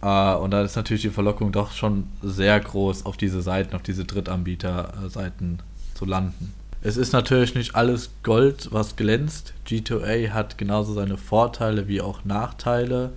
Uh, 0.02 0.38
und 0.42 0.52
da 0.52 0.62
ist 0.62 0.76
natürlich 0.76 1.02
die 1.02 1.10
Verlockung 1.10 1.52
doch 1.52 1.72
schon 1.72 2.04
sehr 2.22 2.58
groß, 2.58 3.04
auf 3.04 3.18
diese 3.18 3.42
Seiten, 3.42 3.76
auf 3.76 3.82
diese 3.82 4.06
Drittanbieter-Seiten 4.06 5.58
zu 5.92 6.06
landen. 6.06 6.54
Es 6.82 6.96
ist 6.96 7.12
natürlich 7.12 7.54
nicht 7.54 7.74
alles 7.74 8.10
Gold, 8.22 8.68
was 8.72 8.96
glänzt. 8.96 9.52
G2A 9.66 10.30
hat 10.30 10.56
genauso 10.56 10.94
seine 10.94 11.18
Vorteile 11.18 11.88
wie 11.88 12.00
auch 12.00 12.24
Nachteile. 12.24 13.12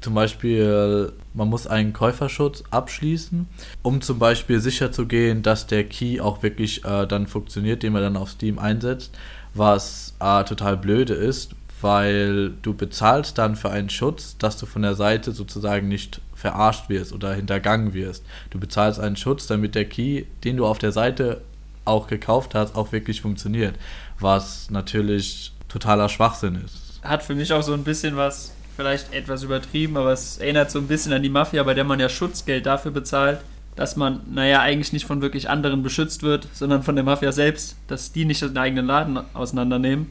Zum 0.00 0.14
Beispiel, 0.14 1.12
man 1.32 1.48
muss 1.48 1.68
einen 1.68 1.92
Käuferschutz 1.92 2.64
abschließen, 2.70 3.48
um 3.82 4.00
zum 4.00 4.18
Beispiel 4.18 4.60
sicherzugehen, 4.60 5.42
dass 5.42 5.66
der 5.66 5.84
Key 5.84 6.20
auch 6.20 6.42
wirklich 6.42 6.84
äh, 6.84 7.06
dann 7.06 7.28
funktioniert, 7.28 7.82
den 7.82 7.92
man 7.92 8.02
dann 8.02 8.16
auf 8.16 8.30
Steam 8.30 8.58
einsetzt, 8.58 9.16
was 9.54 10.14
äh, 10.20 10.42
total 10.44 10.76
blöde 10.76 11.14
ist, 11.14 11.52
weil 11.80 12.50
du 12.62 12.74
bezahlst 12.74 13.38
dann 13.38 13.54
für 13.54 13.70
einen 13.70 13.90
Schutz, 13.90 14.36
dass 14.38 14.56
du 14.56 14.66
von 14.66 14.82
der 14.82 14.94
Seite 14.94 15.32
sozusagen 15.32 15.88
nicht 15.88 16.20
verarscht 16.34 16.88
wirst 16.88 17.12
oder 17.12 17.32
hintergangen 17.34 17.92
wirst. 17.92 18.24
Du 18.50 18.58
bezahlst 18.58 18.98
einen 18.98 19.16
Schutz, 19.16 19.46
damit 19.46 19.74
der 19.74 19.84
Key, 19.84 20.24
den 20.44 20.56
du 20.56 20.66
auf 20.66 20.78
der 20.78 20.92
Seite 20.92 21.42
auch 21.88 22.06
gekauft 22.06 22.54
hast, 22.54 22.76
auch 22.76 22.92
wirklich 22.92 23.20
funktioniert, 23.20 23.74
was 24.20 24.70
natürlich 24.70 25.52
totaler 25.68 26.08
Schwachsinn 26.08 26.62
ist. 26.64 27.00
Hat 27.02 27.22
für 27.22 27.34
mich 27.34 27.52
auch 27.52 27.62
so 27.62 27.72
ein 27.72 27.84
bisschen 27.84 28.16
was, 28.16 28.52
vielleicht 28.76 29.12
etwas 29.12 29.42
übertrieben, 29.42 29.96
aber 29.96 30.12
es 30.12 30.38
erinnert 30.38 30.70
so 30.70 30.78
ein 30.78 30.86
bisschen 30.86 31.12
an 31.12 31.22
die 31.22 31.28
Mafia, 31.28 31.62
bei 31.64 31.74
der 31.74 31.84
man 31.84 31.98
ja 31.98 32.08
Schutzgeld 32.08 32.66
dafür 32.66 32.92
bezahlt, 32.92 33.40
dass 33.74 33.96
man, 33.96 34.20
naja, 34.32 34.60
eigentlich 34.60 34.92
nicht 34.92 35.06
von 35.06 35.20
wirklich 35.20 35.48
anderen 35.48 35.82
beschützt 35.82 36.22
wird, 36.22 36.48
sondern 36.52 36.82
von 36.82 36.94
der 36.94 37.04
Mafia 37.04 37.32
selbst, 37.32 37.76
dass 37.86 38.12
die 38.12 38.24
nicht 38.24 38.42
den 38.42 38.56
eigenen 38.56 38.86
Laden 38.86 39.18
auseinandernehmen. 39.34 40.08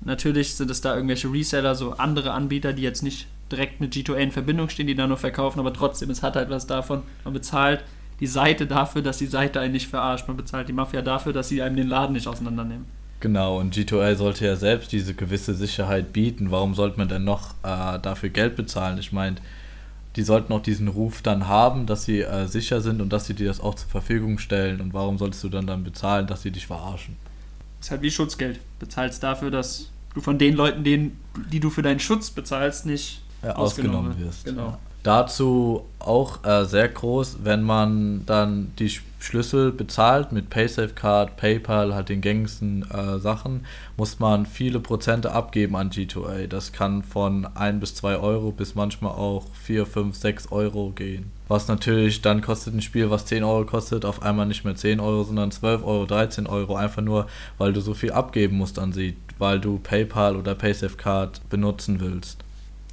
Natürlich 0.00 0.54
sind 0.54 0.70
es 0.70 0.80
da 0.80 0.94
irgendwelche 0.94 1.32
Reseller, 1.32 1.74
so 1.74 1.92
andere 1.92 2.32
Anbieter, 2.32 2.72
die 2.72 2.82
jetzt 2.82 3.02
nicht 3.02 3.28
direkt 3.50 3.80
mit 3.80 3.94
G2A 3.94 4.16
in 4.16 4.32
Verbindung 4.32 4.68
stehen, 4.68 4.86
die 4.86 4.94
da 4.94 5.06
nur 5.06 5.18
verkaufen, 5.18 5.60
aber 5.60 5.72
trotzdem, 5.72 6.10
es 6.10 6.22
hat 6.22 6.36
halt 6.36 6.50
was 6.50 6.66
davon. 6.66 7.02
Man 7.24 7.34
bezahlt 7.34 7.84
die 8.22 8.28
Seite 8.28 8.68
dafür, 8.68 9.02
dass 9.02 9.18
die 9.18 9.26
Seite 9.26 9.58
einen 9.58 9.72
nicht 9.72 9.88
verarscht. 9.88 10.28
Man 10.28 10.36
bezahlt 10.36 10.68
die 10.68 10.72
Mafia 10.72 11.02
dafür, 11.02 11.32
dass 11.32 11.48
sie 11.48 11.60
einem 11.60 11.74
den 11.74 11.88
Laden 11.88 12.12
nicht 12.12 12.28
auseinandernehmen. 12.28 12.86
Genau, 13.18 13.58
und 13.58 13.74
G2A 13.74 14.14
sollte 14.14 14.46
ja 14.46 14.54
selbst 14.54 14.92
diese 14.92 15.14
gewisse 15.14 15.54
Sicherheit 15.54 16.12
bieten. 16.12 16.52
Warum 16.52 16.74
sollte 16.76 16.98
man 16.98 17.08
denn 17.08 17.24
noch 17.24 17.50
äh, 17.64 17.98
dafür 17.98 18.28
Geld 18.28 18.54
bezahlen? 18.54 18.96
Ich 18.98 19.10
meine, 19.10 19.36
die 20.14 20.22
sollten 20.22 20.52
auch 20.52 20.62
diesen 20.62 20.86
Ruf 20.86 21.20
dann 21.22 21.48
haben, 21.48 21.86
dass 21.86 22.04
sie 22.04 22.20
äh, 22.20 22.46
sicher 22.46 22.80
sind 22.80 23.00
und 23.00 23.12
dass 23.12 23.26
sie 23.26 23.34
dir 23.34 23.48
das 23.48 23.58
auch 23.58 23.74
zur 23.74 23.88
Verfügung 23.88 24.38
stellen. 24.38 24.80
Und 24.80 24.94
warum 24.94 25.18
solltest 25.18 25.42
du 25.42 25.48
dann 25.48 25.66
dann 25.66 25.82
bezahlen, 25.82 26.28
dass 26.28 26.42
sie 26.42 26.52
dich 26.52 26.68
verarschen? 26.68 27.16
Das 27.80 27.88
ist 27.88 27.90
halt 27.90 28.02
wie 28.02 28.10
Schutzgeld. 28.12 28.60
Bezahlst 28.78 29.20
dafür, 29.24 29.50
dass 29.50 29.90
du 30.14 30.20
von 30.20 30.38
den 30.38 30.54
Leuten, 30.54 30.84
denen, 30.84 31.18
die 31.50 31.58
du 31.58 31.70
für 31.70 31.82
deinen 31.82 31.98
Schutz 31.98 32.30
bezahlst, 32.30 32.86
nicht 32.86 33.20
ja, 33.42 33.56
ausgenommen, 33.56 34.12
ausgenommen 34.12 34.24
wirst. 34.24 34.44
Genau. 34.44 34.66
Ja. 34.66 34.78
Dazu 35.02 35.84
auch 35.98 36.44
äh, 36.44 36.64
sehr 36.64 36.88
groß, 36.88 37.38
wenn 37.42 37.62
man 37.62 38.24
dann 38.24 38.72
die 38.78 38.92
Schlüssel 39.18 39.72
bezahlt 39.72 40.30
mit 40.30 40.48
PaySafeCard, 40.48 41.36
PayPal, 41.36 41.92
halt 41.94 42.08
den 42.08 42.20
gängigsten 42.20 42.88
äh, 42.88 43.18
Sachen, 43.18 43.64
muss 43.96 44.20
man 44.20 44.46
viele 44.46 44.78
Prozente 44.78 45.32
abgeben 45.32 45.74
an 45.74 45.90
G2A. 45.90 46.46
Das 46.46 46.72
kann 46.72 47.02
von 47.02 47.46
1 47.46 47.80
bis 47.80 47.96
2 47.96 48.16
Euro 48.18 48.52
bis 48.52 48.76
manchmal 48.76 49.12
auch 49.12 49.46
4, 49.64 49.86
5, 49.86 50.16
6 50.16 50.52
Euro 50.52 50.90
gehen. 50.90 51.32
Was 51.48 51.66
natürlich 51.66 52.22
dann 52.22 52.40
kostet 52.40 52.74
ein 52.74 52.80
Spiel, 52.80 53.10
was 53.10 53.26
10 53.26 53.42
Euro 53.42 53.64
kostet, 53.64 54.04
auf 54.04 54.22
einmal 54.22 54.46
nicht 54.46 54.64
mehr 54.64 54.76
10 54.76 55.00
Euro, 55.00 55.24
sondern 55.24 55.50
12 55.50 55.84
Euro, 55.84 56.06
13 56.06 56.46
Euro, 56.46 56.76
einfach 56.76 57.02
nur, 57.02 57.26
weil 57.58 57.72
du 57.72 57.80
so 57.80 57.94
viel 57.94 58.12
abgeben 58.12 58.56
musst 58.56 58.78
an 58.78 58.92
sie, 58.92 59.16
weil 59.38 59.58
du 59.58 59.78
PayPal 59.78 60.36
oder 60.36 60.54
PaySafeCard 60.54 61.48
benutzen 61.48 62.00
willst 62.00 62.38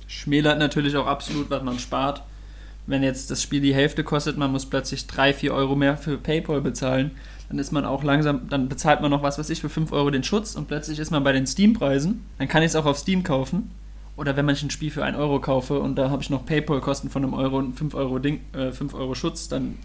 schmälert 0.09 0.59
natürlich 0.59 0.97
auch 0.97 1.05
absolut, 1.05 1.49
was 1.49 1.63
man 1.63 1.79
spart. 1.79 2.23
Wenn 2.87 3.03
jetzt 3.03 3.29
das 3.29 3.41
Spiel 3.41 3.61
die 3.61 3.75
Hälfte 3.75 4.03
kostet, 4.03 4.37
man 4.37 4.51
muss 4.51 4.65
plötzlich 4.65 5.05
3, 5.07 5.33
4 5.33 5.53
Euro 5.53 5.75
mehr 5.75 5.95
für 5.95 6.17
PayPal 6.17 6.59
bezahlen, 6.59 7.11
dann 7.47 7.59
ist 7.59 7.71
man 7.71 7.85
auch 7.85 8.03
langsam, 8.03 8.49
dann 8.49 8.67
bezahlt 8.67 9.01
man 9.01 9.11
noch 9.11 9.21
was 9.21 9.37
weiß 9.37 9.49
ich 9.51 9.61
für 9.61 9.69
5 9.69 9.91
Euro 9.91 10.09
den 10.09 10.23
Schutz 10.23 10.55
und 10.55 10.67
plötzlich 10.67 10.97
ist 10.99 11.11
man 11.11 11.23
bei 11.23 11.31
den 11.31 11.45
Steam-Preisen. 11.45 12.25
Dann 12.39 12.47
kann 12.47 12.63
ich 12.63 12.69
es 12.69 12.75
auch 12.75 12.85
auf 12.85 12.97
Steam 12.97 13.23
kaufen. 13.23 13.71
Oder 14.17 14.35
wenn 14.35 14.45
man 14.45 14.55
ein 14.55 14.69
Spiel 14.69 14.91
für 14.91 15.03
1 15.03 15.15
Euro 15.15 15.39
kaufe 15.39 15.79
und 15.79 15.95
da 15.95 16.09
habe 16.09 16.21
ich 16.21 16.29
noch 16.29 16.45
PayPal-Kosten 16.45 17.09
von 17.09 17.23
einem 17.23 17.33
Euro 17.33 17.57
und 17.57 17.77
5 17.77 17.93
Euro, 17.93 18.19
Ding, 18.19 18.41
äh, 18.53 18.71
5 18.71 18.93
Euro 18.95 19.15
Schutz, 19.15 19.47
dann 19.47 19.77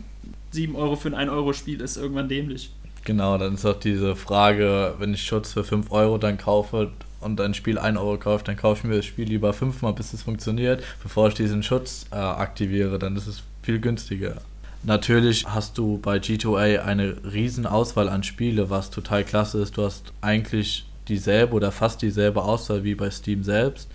7 0.51 0.75
Euro 0.75 0.97
für 0.97 1.09
ein 1.09 1.15
1 1.15 1.31
Euro 1.31 1.53
Spiel 1.53 1.81
ist 1.81 1.97
irgendwann 1.97 2.29
dämlich. 2.29 2.73
Genau, 3.05 3.37
dann 3.37 3.55
ist 3.55 3.67
auch 3.67 3.79
diese 3.79 4.17
Frage, 4.17 4.95
wenn 4.99 5.13
ich 5.13 5.23
Schutz 5.23 5.53
für 5.53 5.63
5 5.63 5.93
Euro 5.93 6.17
dann 6.17 6.39
kaufe, 6.39 6.91
und 7.25 7.41
ein 7.41 7.55
Spiel 7.55 7.79
1 7.79 7.99
Euro 7.99 8.19
kaufe, 8.19 8.45
dann 8.45 8.57
kaufe 8.57 8.81
ich 8.81 8.85
mir 8.85 8.97
das 8.97 9.07
Spiel 9.07 9.29
lieber 9.29 9.53
fünfmal, 9.53 9.93
bis 9.93 10.13
es 10.13 10.23
funktioniert, 10.23 10.83
bevor 11.03 11.29
ich 11.29 11.35
diesen 11.35 11.63
Schutz 11.63 12.07
äh, 12.13 12.17
aktiviere. 12.17 12.99
Dann 12.99 13.17
ist 13.17 13.27
es 13.27 13.43
viel 13.63 13.81
günstiger. 13.81 14.37
Natürlich 14.83 15.47
hast 15.47 15.79
du 15.79 15.99
bei 15.99 16.19
G2A 16.19 16.85
eine 16.85 17.17
riesen 17.33 17.67
Auswahl 17.67 18.11
an 18.11 18.23
Spiele, 18.23 18.69
was 18.69 18.91
total 18.91 19.25
klasse 19.25 19.63
ist. 19.63 19.79
Du 19.79 19.85
hast 19.85 20.13
eigentlich 20.21 20.85
dieselbe 21.09 21.55
oder 21.55 21.73
fast 21.73 22.03
dieselbe 22.03 22.43
Auswahl 22.43 22.85
wie 22.85 22.95
bei 22.95 23.11
Steam 23.11 23.45
selbst 23.45 23.89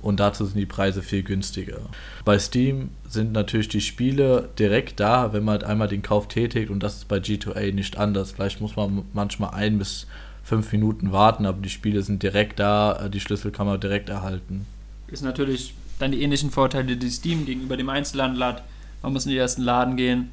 und 0.00 0.20
dazu 0.20 0.44
sind 0.44 0.56
die 0.56 0.66
Preise 0.66 1.02
viel 1.02 1.22
günstiger. 1.22 1.80
Bei 2.24 2.38
Steam 2.38 2.90
sind 3.08 3.32
natürlich 3.32 3.68
die 3.68 3.80
Spiele 3.80 4.48
direkt 4.58 5.00
da, 5.00 5.32
wenn 5.32 5.44
man 5.44 5.62
einmal 5.62 5.88
den 5.88 6.02
Kauf 6.02 6.28
tätigt 6.28 6.70
und 6.70 6.82
das 6.82 6.98
ist 6.98 7.08
bei 7.08 7.18
G2A 7.18 7.72
nicht 7.72 7.98
anders. 7.98 8.32
Vielleicht 8.32 8.60
muss 8.60 8.76
man 8.76 9.04
manchmal 9.12 9.54
ein 9.54 9.78
bis 9.78 10.06
fünf 10.48 10.72
Minuten 10.72 11.12
warten, 11.12 11.46
aber 11.46 11.60
die 11.60 11.68
Spiele 11.68 12.02
sind 12.02 12.22
direkt 12.22 12.58
da, 12.58 13.04
äh, 13.04 13.10
die 13.10 13.20
Schlüssel 13.20 13.50
kann 13.50 13.66
man 13.66 13.78
direkt 13.78 14.08
erhalten. 14.08 14.66
Ist 15.06 15.22
natürlich 15.22 15.74
dann 15.98 16.12
die 16.12 16.22
ähnlichen 16.22 16.50
Vorteile, 16.50 16.96
die 16.96 17.10
Steam 17.10 17.44
gegenüber 17.44 17.76
dem 17.76 17.88
Einzelhandel 17.88 18.44
hat. 18.44 18.64
Man 19.02 19.12
muss 19.12 19.26
in 19.26 19.30
den 19.30 19.38
ersten 19.38 19.62
Laden 19.62 19.96
gehen, 19.96 20.30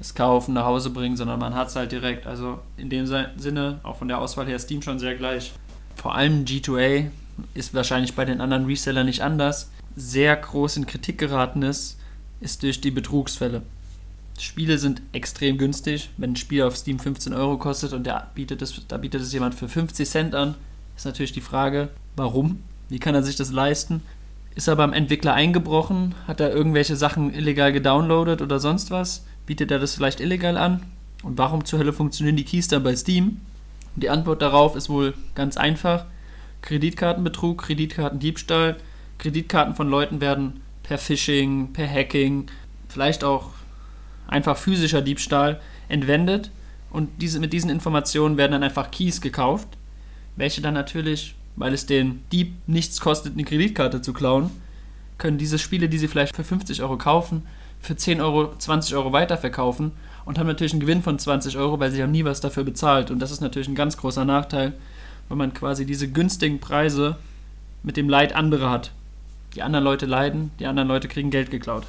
es 0.00 0.14
kaufen, 0.14 0.54
nach 0.54 0.64
Hause 0.64 0.90
bringen, 0.90 1.16
sondern 1.16 1.40
man 1.40 1.54
hat 1.54 1.68
es 1.68 1.76
halt 1.76 1.92
direkt. 1.92 2.26
Also 2.26 2.60
in 2.76 2.88
dem 2.88 3.06
Sinne, 3.06 3.80
auch 3.82 3.96
von 3.96 4.08
der 4.08 4.20
Auswahl 4.20 4.46
her, 4.46 4.58
Steam 4.58 4.80
schon 4.80 4.98
sehr 4.98 5.16
gleich. 5.16 5.52
Vor 5.96 6.14
allem 6.14 6.44
G2A 6.44 7.10
ist 7.54 7.74
wahrscheinlich 7.74 8.14
bei 8.14 8.24
den 8.24 8.40
anderen 8.40 8.66
Resellern 8.66 9.06
nicht 9.06 9.22
anders. 9.22 9.70
Sehr 9.96 10.36
groß 10.36 10.76
in 10.76 10.86
Kritik 10.86 11.18
geraten 11.18 11.62
ist, 11.62 11.98
ist 12.40 12.62
durch 12.62 12.80
die 12.80 12.92
Betrugsfälle. 12.92 13.62
Spiele 14.38 14.78
sind 14.78 15.02
extrem 15.12 15.58
günstig. 15.58 16.10
Wenn 16.16 16.32
ein 16.32 16.36
Spiel 16.36 16.62
auf 16.62 16.76
Steam 16.76 16.98
15 16.98 17.32
Euro 17.32 17.58
kostet 17.58 17.92
und 17.92 18.04
der 18.04 18.30
bietet 18.34 18.62
es, 18.62 18.86
da 18.86 18.96
bietet 18.96 19.22
es 19.22 19.32
jemand 19.32 19.54
für 19.54 19.68
50 19.68 20.08
Cent 20.08 20.34
an, 20.34 20.54
ist 20.96 21.04
natürlich 21.04 21.32
die 21.32 21.40
Frage, 21.40 21.90
warum? 22.16 22.62
Wie 22.88 22.98
kann 22.98 23.14
er 23.14 23.22
sich 23.22 23.36
das 23.36 23.52
leisten? 23.52 24.02
Ist 24.54 24.68
er 24.68 24.76
beim 24.76 24.92
Entwickler 24.92 25.34
eingebrochen? 25.34 26.14
Hat 26.26 26.40
er 26.40 26.52
irgendwelche 26.52 26.96
Sachen 26.96 27.32
illegal 27.32 27.72
gedownloadet 27.72 28.42
oder 28.42 28.58
sonst 28.58 28.90
was? 28.90 29.24
Bietet 29.46 29.70
er 29.70 29.78
das 29.78 29.94
vielleicht 29.94 30.20
illegal 30.20 30.56
an? 30.56 30.82
Und 31.22 31.38
warum 31.38 31.64
zur 31.64 31.78
Hölle 31.78 31.92
funktionieren 31.92 32.36
die 32.36 32.44
Keys 32.44 32.68
dann 32.68 32.82
bei 32.82 32.96
Steam? 32.96 33.40
Und 33.94 34.02
die 34.02 34.10
Antwort 34.10 34.42
darauf 34.42 34.76
ist 34.76 34.88
wohl 34.88 35.14
ganz 35.34 35.56
einfach. 35.56 36.06
Kreditkartenbetrug, 36.62 37.62
Kreditkartendiebstahl, 37.62 38.76
Kreditkarten 39.18 39.74
von 39.74 39.88
Leuten 39.88 40.20
werden 40.20 40.60
per 40.82 40.98
Phishing, 40.98 41.72
per 41.72 41.88
Hacking, 41.88 42.46
vielleicht 42.88 43.22
auch 43.22 43.50
einfach 44.28 44.56
physischer 44.56 45.02
Diebstahl, 45.02 45.60
entwendet 45.88 46.50
und 46.90 47.10
diese, 47.20 47.40
mit 47.40 47.52
diesen 47.52 47.70
Informationen 47.70 48.36
werden 48.36 48.52
dann 48.52 48.62
einfach 48.62 48.90
Keys 48.90 49.20
gekauft, 49.20 49.68
welche 50.36 50.60
dann 50.60 50.74
natürlich, 50.74 51.34
weil 51.56 51.74
es 51.74 51.86
den 51.86 52.22
Dieb 52.30 52.54
nichts 52.66 53.00
kostet, 53.00 53.34
eine 53.34 53.44
Kreditkarte 53.44 54.00
zu 54.00 54.12
klauen, 54.12 54.50
können 55.18 55.38
diese 55.38 55.58
Spiele, 55.58 55.88
die 55.88 55.98
sie 55.98 56.08
vielleicht 56.08 56.36
für 56.36 56.44
50 56.44 56.82
Euro 56.82 56.96
kaufen, 56.96 57.42
für 57.80 57.96
10 57.96 58.20
Euro, 58.20 58.54
20 58.56 58.94
Euro 58.94 59.12
weiterverkaufen 59.12 59.92
und 60.24 60.38
haben 60.38 60.46
natürlich 60.46 60.72
einen 60.72 60.80
Gewinn 60.80 61.02
von 61.02 61.18
20 61.18 61.56
Euro, 61.58 61.80
weil 61.80 61.90
sie 61.90 62.02
haben 62.02 62.12
nie 62.12 62.24
was 62.24 62.40
dafür 62.40 62.64
bezahlt. 62.64 63.10
Und 63.10 63.18
das 63.18 63.30
ist 63.30 63.40
natürlich 63.40 63.68
ein 63.68 63.74
ganz 63.74 63.96
großer 63.96 64.24
Nachteil, 64.24 64.74
weil 65.28 65.36
man 65.36 65.54
quasi 65.54 65.86
diese 65.86 66.08
günstigen 66.08 66.60
Preise 66.60 67.16
mit 67.82 67.96
dem 67.96 68.08
Leid 68.08 68.34
anderer 68.34 68.70
hat. 68.70 68.92
Die 69.54 69.62
anderen 69.62 69.84
Leute 69.84 70.06
leiden, 70.06 70.50
die 70.60 70.66
anderen 70.66 70.88
Leute 70.88 71.08
kriegen 71.08 71.30
Geld 71.30 71.50
geklaut. 71.50 71.86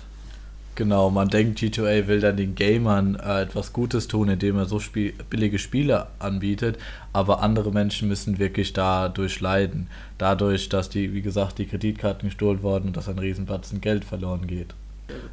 Genau, 0.79 1.09
man 1.09 1.27
denkt, 1.27 1.59
G2A 1.59 2.07
will 2.07 2.21
dann 2.21 2.37
den 2.37 2.55
Gamern 2.55 3.15
äh, 3.15 3.41
etwas 3.41 3.73
Gutes 3.73 4.07
tun, 4.07 4.29
indem 4.29 4.55
er 4.55 4.63
so 4.63 4.79
spiel 4.79 5.13
billige 5.29 5.59
Spiele 5.59 6.07
anbietet, 6.19 6.77
aber 7.11 7.41
andere 7.41 7.73
Menschen 7.73 8.07
müssen 8.07 8.39
wirklich 8.39 8.71
dadurch 8.71 9.41
leiden. 9.41 9.89
Dadurch, 10.17 10.69
dass 10.69 10.87
die, 10.87 11.13
wie 11.13 11.21
gesagt, 11.21 11.57
die 11.57 11.65
Kreditkarten 11.65 12.29
gestohlen 12.29 12.63
wurden 12.63 12.87
und 12.87 12.95
dass 12.95 13.09
ein 13.09 13.19
Riesenbatzen 13.19 13.81
Geld 13.81 14.05
verloren 14.05 14.47
geht. 14.47 14.73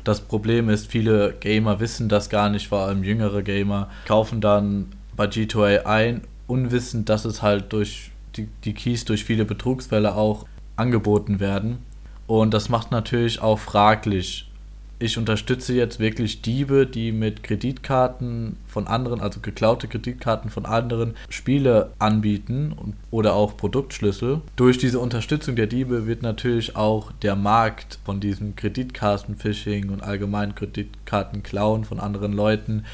Das 0.03 0.21
Problem 0.21 0.69
ist, 0.69 0.91
viele 0.91 1.35
Gamer 1.39 1.79
wissen 1.79 2.09
das 2.09 2.29
gar 2.29 2.51
nicht, 2.51 2.67
vor 2.67 2.81
allem 2.81 3.05
jüngere 3.05 3.45
Gamer, 3.45 3.89
kaufen 4.05 4.41
dann 4.41 4.87
bei 5.15 5.27
G2A 5.27 5.85
ein, 5.85 6.23
unwissend, 6.49 7.09
dass 7.09 7.25
es 7.25 7.41
halt 7.41 7.73
durch 7.73 8.11
die, 8.35 8.49
die 8.65 8.75
Keys 8.75 9.05
durch 9.05 9.23
viele 9.23 9.45
Betrugsfälle 9.45 10.17
auch 10.17 10.45
angeboten 10.75 11.39
werden. 11.39 11.79
Und 12.27 12.53
das 12.53 12.69
macht 12.69 12.91
natürlich 12.91 13.41
auch 13.41 13.61
fraglich, 13.61 14.46
ich 14.99 15.19
unterstütze 15.19 15.75
jetzt 15.75 16.01
wirklich 16.01 16.43
Diebe, 16.43 16.87
die 16.87 17.13
mit 17.13 17.43
Kreditkarten 17.43 18.57
von 18.67 18.87
anderen, 18.87 19.21
also 19.21 19.41
geklaute 19.41 19.89
Kreditkarten 19.89 20.51
von 20.51 20.65
anderen, 20.65 21.15
Spiele 21.29 21.93
anbieten 21.99 22.73
und, 22.73 22.95
oder 23.11 23.35
auch 23.35 23.57
Produktschlüssel. 23.57 24.41
Durch 24.57 24.79
diese 24.79 24.99
Unterstützung 24.99 25.57
der 25.57 25.67
Diebe 25.67 26.07
wird 26.07 26.23
natürlich 26.23 26.77
auch 26.77 27.13
der 27.23 27.37
Markt 27.37 27.99
von 28.05 28.21
diesem 28.21 28.57
Kreditkarten-Phishing 28.57 29.91
und 29.91 30.03
allgemein 30.03 30.55
Kreditkarten 30.55 31.43
klauen 31.43 31.85
von 31.85 32.01
anderen 32.01 32.33
Leuten 32.33 32.85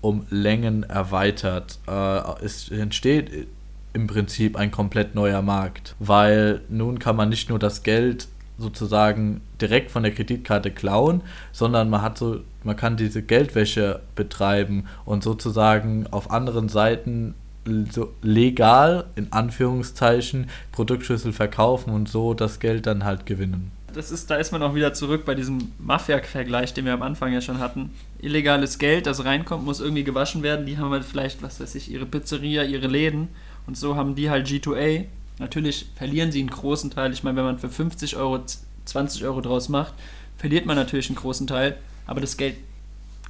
um 0.00 0.26
Längen 0.30 0.84
erweitert. 0.84 1.80
Äh, 1.88 2.44
es 2.44 2.70
entsteht 2.70 3.48
im 3.92 4.06
Prinzip 4.06 4.56
ein 4.56 4.70
komplett 4.70 5.14
neuer 5.16 5.42
Markt, 5.42 5.96
weil 5.98 6.60
nun 6.68 7.00
kann 7.00 7.16
man 7.16 7.28
nicht 7.28 7.48
nur 7.48 7.58
das 7.58 7.82
Geld 7.82 8.28
sozusagen 8.58 9.40
direkt 9.60 9.90
von 9.90 10.02
der 10.02 10.12
Kreditkarte 10.12 10.70
klauen, 10.70 11.22
sondern 11.52 11.88
man 11.88 12.02
hat 12.02 12.18
so, 12.18 12.40
man 12.64 12.76
kann 12.76 12.96
diese 12.96 13.22
Geldwäsche 13.22 14.00
betreiben 14.14 14.86
und 15.04 15.22
sozusagen 15.22 16.06
auf 16.10 16.30
anderen 16.30 16.68
Seiten 16.68 17.34
so 17.90 18.12
legal 18.22 19.04
in 19.14 19.32
Anführungszeichen 19.32 20.48
Produktschlüssel 20.72 21.32
verkaufen 21.32 21.90
und 21.90 22.08
so 22.08 22.34
das 22.34 22.60
Geld 22.60 22.86
dann 22.86 23.04
halt 23.04 23.26
gewinnen. 23.26 23.70
Das 23.92 24.10
ist, 24.10 24.30
da 24.30 24.36
ist 24.36 24.52
man 24.52 24.62
auch 24.62 24.74
wieder 24.74 24.92
zurück 24.92 25.24
bei 25.24 25.34
diesem 25.34 25.72
Mafia-Vergleich, 25.78 26.74
den 26.74 26.84
wir 26.84 26.92
am 26.92 27.02
Anfang 27.02 27.32
ja 27.32 27.40
schon 27.40 27.58
hatten. 27.58 27.90
Illegales 28.20 28.78
Geld, 28.78 29.06
das 29.06 29.24
reinkommt, 29.24 29.64
muss 29.64 29.80
irgendwie 29.80 30.04
gewaschen 30.04 30.42
werden. 30.42 30.66
Die 30.66 30.78
haben 30.78 30.90
halt 30.90 31.04
vielleicht, 31.04 31.42
was 31.42 31.60
weiß 31.60 31.74
ich, 31.74 31.90
ihre 31.90 32.06
Pizzeria, 32.06 32.64
ihre 32.64 32.86
Läden. 32.86 33.28
Und 33.66 33.76
so 33.76 33.96
haben 33.96 34.14
die 34.14 34.30
halt 34.30 34.46
G2A. 34.46 35.06
Natürlich 35.38 35.86
verlieren 35.94 36.32
sie 36.32 36.40
einen 36.40 36.50
großen 36.50 36.90
Teil. 36.90 37.12
Ich 37.12 37.22
meine, 37.22 37.36
wenn 37.36 37.44
man 37.44 37.58
für 37.58 37.68
50 37.68 38.16
Euro 38.16 38.40
20 38.84 39.24
Euro 39.24 39.40
draus 39.40 39.68
macht, 39.68 39.94
verliert 40.36 40.66
man 40.66 40.76
natürlich 40.76 41.08
einen 41.08 41.16
großen 41.16 41.46
Teil. 41.46 41.76
Aber 42.06 42.20
das 42.20 42.36
Geld 42.36 42.56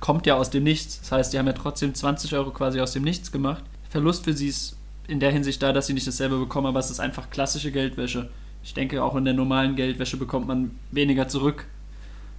kommt 0.00 0.26
ja 0.26 0.36
aus 0.36 0.50
dem 0.50 0.64
Nichts. 0.64 1.00
Das 1.00 1.12
heißt, 1.12 1.32
die 1.32 1.38
haben 1.38 1.46
ja 1.46 1.52
trotzdem 1.52 1.94
20 1.94 2.34
Euro 2.34 2.50
quasi 2.50 2.80
aus 2.80 2.92
dem 2.92 3.02
Nichts 3.02 3.32
gemacht. 3.32 3.64
Verlust 3.90 4.24
für 4.24 4.32
sie 4.32 4.48
ist 4.48 4.76
in 5.06 5.20
der 5.20 5.32
Hinsicht 5.32 5.62
da, 5.62 5.72
dass 5.72 5.86
sie 5.86 5.94
nicht 5.94 6.06
dasselbe 6.06 6.38
bekommen, 6.38 6.66
aber 6.66 6.78
es 6.78 6.90
ist 6.90 7.00
einfach 7.00 7.30
klassische 7.30 7.72
Geldwäsche. 7.72 8.28
Ich 8.62 8.74
denke, 8.74 9.02
auch 9.02 9.16
in 9.16 9.24
der 9.24 9.34
normalen 9.34 9.76
Geldwäsche 9.76 10.16
bekommt 10.16 10.46
man 10.46 10.72
weniger 10.90 11.28
zurück. 11.28 11.66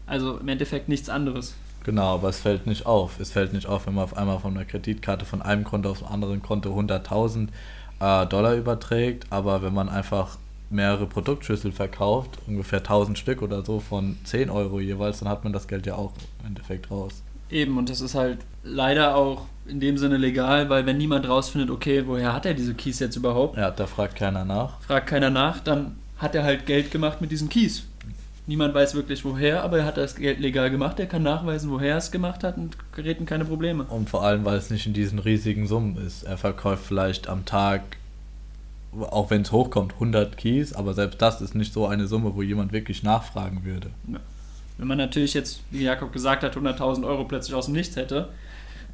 Also 0.06 0.38
im 0.38 0.48
Endeffekt 0.48 0.88
nichts 0.88 1.10
anderes. 1.10 1.56
Genau, 1.84 2.16
aber 2.16 2.30
es 2.30 2.40
fällt 2.40 2.68
nicht 2.68 2.86
auf. 2.86 3.20
Es 3.20 3.32
fällt 3.32 3.54
nicht 3.54 3.68
auf, 3.68 3.88
wenn 3.88 3.96
man 3.96 4.04
auf 4.04 4.16
einmal 4.16 4.40
von 4.40 4.54
der 4.54 4.66
Kreditkarte 4.66 5.26
von 5.26 5.42
einem 5.42 5.64
Konto 5.64 5.90
auf 5.90 6.04
ein 6.04 6.10
anderen 6.10 6.42
Konto 6.42 6.78
100.000 6.78 7.50
äh, 8.00 8.26
Dollar 8.26 8.56
überträgt. 8.56 9.28
Aber 9.30 9.62
wenn 9.62 9.74
man 9.74 9.90
einfach 9.90 10.38
mehrere 10.70 11.06
Produktschlüssel 11.08 11.72
verkauft, 11.72 12.38
ungefähr 12.48 12.80
1000 12.80 13.18
Stück 13.18 13.42
oder 13.42 13.66
so 13.66 13.80
von 13.80 14.18
10 14.24 14.50
Euro 14.50 14.80
jeweils, 14.80 15.20
dann 15.20 15.30
hat 15.30 15.44
man 15.44 15.54
das 15.54 15.68
Geld 15.68 15.86
ja 15.86 15.96
auch 15.96 16.14
im 16.42 16.48
Endeffekt 16.48 16.92
raus. 16.92 17.22
Eben, 17.50 17.78
und 17.78 17.90
das 17.90 18.02
ist 18.02 18.14
halt 18.14 18.40
leider 18.64 19.16
auch 19.16 19.46
in 19.66 19.80
dem 19.80 19.98
Sinne 19.98 20.18
legal, 20.18 20.70
weil 20.70 20.86
wenn 20.86 20.98
niemand 20.98 21.28
rausfindet, 21.28 21.70
okay, 21.70 22.04
woher 22.06 22.34
hat 22.34 22.46
er 22.46 22.54
diese 22.54 22.74
Keys 22.74 23.00
jetzt 23.00 23.16
überhaupt? 23.16 23.58
Ja, 23.58 23.72
da 23.72 23.88
fragt 23.88 24.16
keiner 24.16 24.46
nach. 24.46 24.80
Fragt 24.82 25.08
keiner 25.08 25.30
nach, 25.30 25.60
dann 25.60 25.96
hat 26.18 26.36
er 26.36 26.44
halt 26.44 26.66
Geld 26.66 26.92
gemacht 26.92 27.22
mit 27.22 27.32
diesen 27.32 27.50
Keys. 27.50 27.84
Niemand 28.50 28.74
weiß 28.74 28.96
wirklich 28.96 29.24
woher, 29.24 29.62
aber 29.62 29.78
er 29.78 29.86
hat 29.86 29.98
das 29.98 30.16
Geld 30.16 30.40
legal 30.40 30.72
gemacht, 30.72 31.00
er 31.00 31.06
kann 31.06 31.22
nachweisen, 31.22 31.70
woher 31.70 31.92
er 31.92 31.98
es 31.98 32.10
gemacht 32.10 32.44
hat 32.44 32.58
und 32.58 32.76
gerät 32.94 33.20
in 33.20 33.28
keine 33.28 33.46
Probleme. 33.46 33.84
Und 33.84 34.10
vor 34.10 34.24
allem, 34.24 34.44
weil 34.44 34.58
es 34.58 34.72
nicht 34.72 34.88
in 34.88 34.94
diesen 34.94 35.20
riesigen 35.20 35.68
Summen 35.68 35.98
ist. 35.98 36.24
Er 36.24 36.36
verkauft 36.36 36.84
vielleicht 36.84 37.30
am 37.30 37.46
Tag, 37.46 37.82
auch 38.92 39.30
wenn 39.30 39.44
es 39.44 39.52
hochkommt, 39.52 39.94
100 39.94 40.36
Keys, 40.36 40.74
aber 40.74 40.96
selbst 40.96 41.22
das 41.22 41.42
ist 41.42 41.54
nicht 41.54 41.72
so 41.72 41.86
eine 41.86 42.08
Summe, 42.08 42.36
wo 42.36 42.42
jemand 42.42 42.72
wirklich 42.72 43.04
nachfragen 43.04 43.66
würde. 43.66 43.92
Ja. 44.08 44.18
Wenn 44.80 44.88
man 44.88 44.98
natürlich 44.98 45.36
jetzt, 45.36 45.62
wie 45.70 45.84
Jakob 45.84 46.12
gesagt 46.12 46.42
hat, 46.42 46.58
100.000 46.58 47.06
Euro 47.06 47.26
plötzlich 47.26 47.54
aus 47.54 47.66
dem 47.66 47.76
Nichts 47.76 47.98
hätte, 47.98 48.30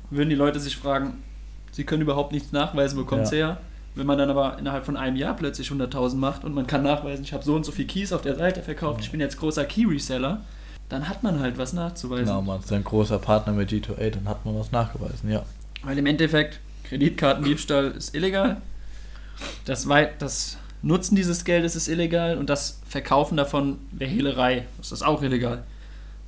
würden 0.10 0.30
die 0.30 0.36
Leute 0.36 0.60
sich 0.60 0.76
fragen, 0.76 1.24
sie 1.72 1.86
können 1.86 2.02
überhaupt 2.02 2.34
nichts 2.34 2.52
nachweisen, 2.52 3.00
wo 3.00 3.06
kommt 3.06 3.22
es 3.24 3.32
Ja. 3.32 3.38
her? 3.38 3.58
Wenn 3.96 4.06
man 4.06 4.18
dann 4.18 4.30
aber 4.30 4.60
innerhalb 4.60 4.86
von 4.86 4.98
einem 4.98 5.16
Jahr 5.16 5.36
plötzlich 5.36 5.70
100.000 5.70 6.16
macht 6.16 6.44
und 6.44 6.54
man 6.54 6.68
kann 6.68 6.84
nachweisen, 6.84 7.24
ich 7.24 7.34
habe 7.34 7.44
so 7.44 7.56
und 7.56 7.66
so 7.66 7.72
viel 7.72 7.86
Keys 7.86 8.12
auf 8.12 8.22
der 8.22 8.36
Seite 8.36 8.62
verkauft, 8.62 9.00
ich 9.02 9.12
bin 9.12 9.22
jetzt 9.22 9.38
großer 9.40 9.64
Key-Reseller, 9.64 10.42
dann 10.90 11.08
hat 11.08 11.24
man 11.24 11.40
halt 11.40 11.58
was 11.58 11.74
nachzuweisen. 11.74 12.26
Genau, 12.26 12.42
man 12.42 12.60
ist 12.60 12.72
ein 12.74 12.84
großer 12.84 13.20
Partner 13.20 13.54
mit 13.54 13.72
G2A, 13.72 14.10
dann 14.10 14.28
hat 14.28 14.46
man 14.46 14.60
was 14.60 14.72
nachgewiesen, 14.72 15.32
ja. 15.32 15.44
Weil 15.84 15.98
im 15.98 16.06
Endeffekt, 16.06 16.60
Kreditkartendiebstahl 16.84 17.92
ist 17.92 18.14
illegal. 18.14 18.58
Das, 19.66 19.88
weit, 19.88 20.22
das 20.22 20.58
Nutzen 20.82 21.16
dieses 21.16 21.46
Geldes 21.46 21.76
ist 21.76 21.88
illegal 21.88 22.38
und 22.38 22.50
das 22.50 22.82
Verkaufen 22.88 23.38
davon 23.38 23.80
wäre 23.92 24.10
Hehlerei. 24.10 24.66
Das 24.78 24.92
ist 24.92 25.04
auch 25.04 25.24
illegal. 25.24 25.64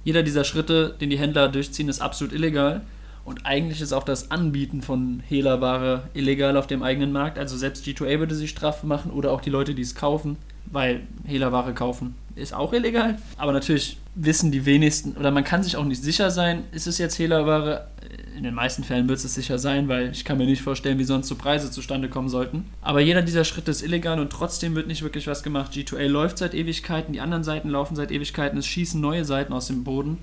Jeder 0.04 0.24
dieser 0.24 0.44
Schritte, 0.46 0.96
den 1.00 1.10
die 1.10 1.20
Händler 1.20 1.50
durchziehen, 1.50 1.90
ist 1.90 2.02
absolut 2.02 2.34
illegal. 2.34 2.82
Und 3.28 3.46
eigentlich 3.46 3.82
ist 3.82 3.92
auch 3.92 4.06
das 4.06 4.32
Anbieten 4.32 4.82
von 4.82 5.22
Hehlerware 5.28 6.04
illegal 6.14 6.56
auf 6.56 6.66
dem 6.66 6.82
eigenen 6.82 7.12
Markt. 7.12 7.38
Also 7.38 7.58
selbst 7.58 7.86
G2A 7.86 8.20
würde 8.20 8.34
sich 8.34 8.50
Strafe 8.50 8.88
machen 8.88 9.12
oder 9.12 9.34
auch 9.34 9.42
die 9.42 9.50
Leute, 9.50 9.76
die 9.76 9.82
es 9.82 9.96
kaufen, 9.96 10.38
weil 10.72 11.02
Hehlerware 11.26 11.74
kaufen 11.74 12.16
ist 12.38 12.54
auch 12.54 12.74
illegal. 12.74 13.18
Aber 13.38 13.52
natürlich 13.52 13.98
wissen 14.16 14.52
die 14.52 14.66
wenigsten 14.66 15.14
oder 15.18 15.32
man 15.32 15.44
kann 15.44 15.64
sich 15.64 15.76
auch 15.76 15.84
nicht 15.84 16.02
sicher 16.02 16.32
sein, 16.32 16.64
ist 16.72 16.88
es 16.88 16.98
jetzt 16.98 17.20
Hehlerware? 17.20 17.88
In 18.38 18.44
den 18.44 18.54
meisten 18.54 18.84
Fällen 18.84 19.10
wird 19.10 19.18
es 19.18 19.34
sicher 19.34 19.58
sein, 19.58 19.88
weil 19.88 20.12
ich 20.12 20.24
kann 20.24 20.38
mir 20.38 20.46
nicht 20.46 20.62
vorstellen, 20.62 21.00
wie 21.00 21.04
sonst 21.04 21.28
so 21.28 21.36
Preise 21.36 21.72
zustande 21.72 22.08
kommen 22.08 22.30
sollten. 22.30 22.66
Aber 22.82 23.02
jeder 23.02 23.24
dieser 23.24 23.44
Schritte 23.44 23.72
ist 23.72 23.82
illegal 23.82 24.20
und 24.20 24.32
trotzdem 24.32 24.76
wird 24.76 24.88
nicht 24.88 25.02
wirklich 25.02 25.28
was 25.28 25.42
gemacht. 25.42 25.74
G2A 25.74 26.08
läuft 26.08 26.38
seit 26.38 26.54
Ewigkeiten, 26.54 27.14
die 27.14 27.20
anderen 27.20 27.44
Seiten 27.44 27.70
laufen 27.70 27.96
seit 27.96 28.12
Ewigkeiten, 28.12 28.60
es 28.60 28.68
schießen 28.68 29.02
neue 29.02 29.26
Seiten 29.26 29.54
aus 29.54 29.68
dem 29.68 29.84
Boden. 29.84 30.20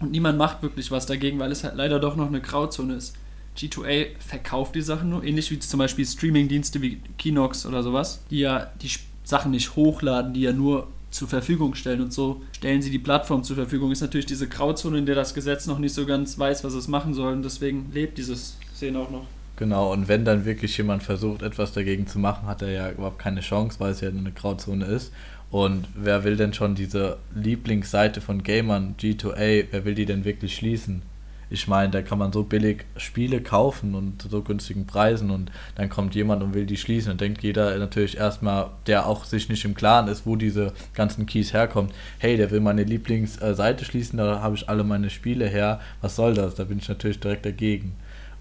Und 0.00 0.10
niemand 0.10 0.38
macht 0.38 0.62
wirklich 0.62 0.90
was 0.90 1.06
dagegen, 1.06 1.38
weil 1.38 1.52
es 1.52 1.64
halt 1.64 1.76
leider 1.76 1.98
doch 1.98 2.16
noch 2.16 2.26
eine 2.26 2.40
Grauzone 2.40 2.94
ist. 2.94 3.16
G2A 3.56 4.08
verkauft 4.18 4.74
die 4.74 4.82
Sachen 4.82 5.08
nur, 5.08 5.24
ähnlich 5.24 5.50
wie 5.50 5.58
zum 5.58 5.78
Beispiel 5.78 6.04
Streaming-Dienste 6.04 6.82
wie 6.82 7.00
Kinox 7.16 7.64
oder 7.64 7.82
sowas, 7.82 8.20
die 8.30 8.40
ja 8.40 8.70
die 8.82 8.90
Sachen 9.24 9.50
nicht 9.50 9.74
hochladen, 9.76 10.34
die 10.34 10.42
ja 10.42 10.52
nur 10.52 10.88
zur 11.10 11.28
Verfügung 11.28 11.74
stellen 11.74 12.02
und 12.02 12.12
so 12.12 12.42
stellen 12.52 12.82
sie 12.82 12.90
die 12.90 12.98
Plattform 12.98 13.42
zur 13.42 13.56
Verfügung. 13.56 13.90
Ist 13.90 14.02
natürlich 14.02 14.26
diese 14.26 14.48
Grauzone, 14.48 14.98
in 14.98 15.06
der 15.06 15.14
das 15.14 15.32
Gesetz 15.32 15.66
noch 15.66 15.78
nicht 15.78 15.94
so 15.94 16.04
ganz 16.04 16.38
weiß, 16.38 16.62
was 16.62 16.74
es 16.74 16.88
machen 16.88 17.14
soll 17.14 17.32
und 17.32 17.42
deswegen 17.42 17.90
lebt 17.92 18.18
dieses 18.18 18.58
Szene 18.74 18.98
auch 18.98 19.10
noch. 19.10 19.26
Genau, 19.56 19.90
und 19.90 20.06
wenn 20.06 20.26
dann 20.26 20.44
wirklich 20.44 20.76
jemand 20.76 21.02
versucht, 21.02 21.40
etwas 21.40 21.72
dagegen 21.72 22.06
zu 22.06 22.18
machen, 22.18 22.46
hat 22.46 22.60
er 22.60 22.70
ja 22.70 22.90
überhaupt 22.90 23.18
keine 23.18 23.40
Chance, 23.40 23.80
weil 23.80 23.92
es 23.92 24.02
ja 24.02 24.10
eine 24.10 24.30
Grauzone 24.30 24.84
ist. 24.84 25.12
Und 25.50 25.86
wer 25.94 26.24
will 26.24 26.36
denn 26.36 26.52
schon 26.52 26.74
diese 26.74 27.18
Lieblingsseite 27.34 28.20
von 28.20 28.42
Gamern, 28.42 28.96
G2A, 28.98 29.66
wer 29.70 29.84
will 29.84 29.94
die 29.94 30.06
denn 30.06 30.24
wirklich 30.24 30.56
schließen? 30.56 31.02
Ich 31.48 31.68
meine, 31.68 31.90
da 31.90 32.02
kann 32.02 32.18
man 32.18 32.32
so 32.32 32.42
billig 32.42 32.84
Spiele 32.96 33.40
kaufen 33.40 33.94
und 33.94 34.20
zu 34.20 34.28
so 34.28 34.42
günstigen 34.42 34.84
Preisen 34.86 35.30
und 35.30 35.52
dann 35.76 35.88
kommt 35.88 36.16
jemand 36.16 36.42
und 36.42 36.54
will 36.54 36.66
die 36.66 36.76
schließen. 36.76 37.10
Dann 37.10 37.18
denkt 37.18 37.44
jeder 37.44 37.78
natürlich 37.78 38.16
erstmal, 38.16 38.70
der 38.88 39.06
auch 39.06 39.24
sich 39.24 39.48
nicht 39.48 39.64
im 39.64 39.76
Klaren 39.76 40.08
ist, 40.08 40.26
wo 40.26 40.34
diese 40.34 40.72
ganzen 40.92 41.24
Keys 41.24 41.52
herkommen, 41.52 41.92
hey, 42.18 42.36
der 42.36 42.50
will 42.50 42.58
meine 42.58 42.82
Lieblingsseite 42.82 43.84
schließen, 43.84 44.18
da 44.18 44.40
habe 44.40 44.56
ich 44.56 44.68
alle 44.68 44.82
meine 44.82 45.08
Spiele 45.08 45.46
her. 45.46 45.80
Was 46.00 46.16
soll 46.16 46.34
das? 46.34 46.56
Da 46.56 46.64
bin 46.64 46.78
ich 46.78 46.88
natürlich 46.88 47.20
direkt 47.20 47.46
dagegen. 47.46 47.94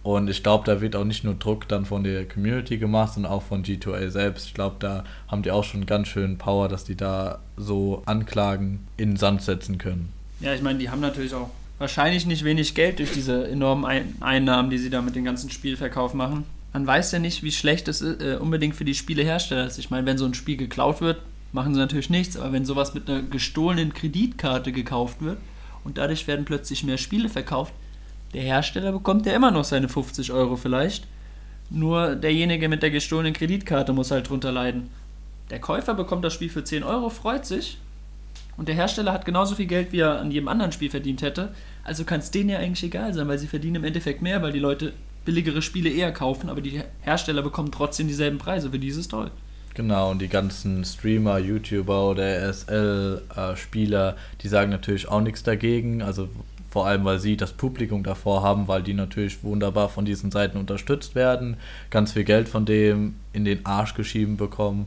Und 0.06 0.30
ich 0.30 0.44
glaube, 0.44 0.66
da 0.68 0.82
wird 0.82 0.96
auch 0.96 1.04
nicht 1.04 1.24
nur 1.24 1.34
Druck 1.34 1.68
dann 1.68 1.84
von 1.84 2.04
der 2.04 2.28
Community 2.28 2.78
gemacht, 2.78 3.16
sondern 3.16 3.32
auch 3.32 3.42
von 3.42 3.64
G2A 3.64 4.12
selbst. 4.12 4.46
Ich 4.46 4.54
glaube, 4.54 4.76
da 4.78 5.04
haben 5.28 5.42
die 5.42 5.50
auch 5.50 5.64
schon 5.64 5.88
ganz 5.88 6.10
schön 6.10 6.38
Power, 6.38 6.68
dass 6.68 6.84
die 6.84 6.96
da 6.96 7.40
so 7.58 8.04
Anklagen 8.06 8.86
in 8.98 9.14
den 9.14 9.18
Sand 9.18 9.42
setzen 9.42 9.80
können. 9.80 10.14
Ja, 10.42 10.54
ich 10.54 10.62
meine, 10.62 10.78
die 10.78 10.92
haben 10.92 11.02
natürlich 11.02 11.34
auch 11.34 11.50
wahrscheinlich 11.80 12.28
nicht 12.28 12.44
wenig 12.44 12.76
Geld 12.76 13.00
durch 13.00 13.14
diese 13.14 13.48
enormen 13.48 13.84
Ein 13.84 14.14
Einnahmen, 14.20 14.70
die 14.70 14.78
sie 14.78 14.92
da 14.92 15.02
mit 15.02 15.16
dem 15.16 15.26
ganzen 15.26 15.50
Spielverkauf 15.50 16.14
machen. 16.14 16.44
Man 16.72 16.86
weiß 16.86 17.12
ja 17.14 17.18
nicht, 17.18 17.42
wie 17.42 17.52
schlecht 17.52 17.88
es 17.88 18.04
äh, 18.04 18.38
unbedingt 18.40 18.76
für 18.76 18.86
die 18.86 18.94
Spielehersteller 18.94 19.66
ist. 19.66 19.80
Ich 19.80 19.90
meine, 19.90 20.06
wenn 20.06 20.20
so 20.20 20.26
ein 20.26 20.36
Spiel 20.36 20.58
geklaut 20.58 21.02
wird, 21.02 21.20
machen 21.52 21.74
sie 21.74 21.80
natürlich 21.80 22.12
nichts, 22.12 22.38
aber 22.38 22.54
wenn 22.54 22.66
sowas 22.66 22.94
mit 22.94 23.10
einer 23.10 23.24
gestohlenen 23.24 23.92
Kreditkarte 23.96 24.72
gekauft 24.72 25.24
wird 25.24 25.40
und 25.84 25.98
dadurch 25.98 26.28
werden 26.28 26.46
plötzlich 26.46 26.84
mehr 26.84 27.00
Spiele 27.00 27.28
verkauft, 27.28 27.74
der 28.34 28.44
Hersteller 28.44 28.92
bekommt 28.92 29.26
ja 29.26 29.34
immer 29.34 29.52
noch 29.52 29.64
seine 29.64 29.90
50 29.90 30.32
Euro 30.32 30.56
vielleicht. 30.56 31.08
Nur 31.70 32.16
derjenige 32.16 32.70
mit 32.70 32.84
der 32.84 32.92
gestohlenen 32.92 33.34
Kreditkarte 33.34 33.94
muss 33.94 34.12
halt 34.12 34.30
drunter 34.30 34.52
leiden. 34.52 34.90
Der 35.50 35.60
Käufer 35.60 35.94
bekommt 35.94 36.24
das 36.24 36.34
Spiel 36.34 36.50
für 36.50 36.64
10 36.64 36.84
Euro, 36.84 37.10
freut 37.10 37.46
sich. 37.46 37.78
Und 38.58 38.68
der 38.68 38.76
Hersteller 38.76 39.12
hat 39.12 39.26
genauso 39.26 39.56
viel 39.56 39.66
Geld, 39.66 39.92
wie 39.92 40.00
er 40.00 40.20
an 40.20 40.32
jedem 40.32 40.48
anderen 40.48 40.72
Spiel 40.72 40.90
verdient 40.90 41.22
hätte. 41.22 41.54
Also 41.84 42.04
kann 42.04 42.20
es 42.20 42.32
denen 42.32 42.50
ja 42.50 42.60
eigentlich 42.60 42.84
egal 42.84 43.14
sein, 43.14 43.28
weil 43.28 43.38
sie 43.38 43.48
verdienen 43.48 43.76
im 43.76 43.84
Endeffekt 43.84 44.22
mehr, 44.22 44.42
weil 44.42 44.54
die 44.54 44.60
Leute 44.60 44.94
billigere 45.26 45.62
Spiele 45.62 45.90
eher 45.90 46.12
kaufen, 46.12 46.50
aber 46.50 46.62
die 46.62 46.82
Hersteller 47.02 47.42
bekommen 47.42 47.72
trotzdem 47.72 48.08
dieselben 48.08 48.38
Preise. 48.38 48.70
Für 48.70 48.80
die 48.80 48.88
ist 48.88 48.98
es 48.98 49.08
toll. 49.08 49.32
Genau, 49.74 50.12
und 50.12 50.22
die 50.22 50.30
ganzen 50.30 50.86
Streamer, 50.86 51.38
YouTuber 51.38 52.12
oder 52.12 52.50
RSL-Spieler, 52.50 54.16
die 54.42 54.48
sagen 54.48 54.72
natürlich 54.72 55.10
auch 55.10 55.20
nichts 55.20 55.44
dagegen. 55.44 56.02
Also 56.02 56.30
vor 56.76 56.88
allem, 56.88 57.06
weil 57.06 57.20
sie 57.20 57.38
das 57.38 57.54
Publikum 57.54 58.04
davor 58.04 58.44
haben, 58.44 58.68
weil 58.68 58.84
die 58.84 58.94
natürlich 58.94 59.42
wunderbar 59.46 59.88
von 59.88 60.04
diesen 60.04 60.30
Seiten 60.30 60.58
unterstützt 60.58 61.16
werden, 61.16 61.56
ganz 61.90 62.12
viel 62.12 62.26
Geld 62.26 62.50
von 62.50 62.66
dem 62.66 63.16
in 63.32 63.46
den 63.46 63.66
Arsch 63.66 63.94
geschieben 63.94 64.36
bekommen 64.36 64.86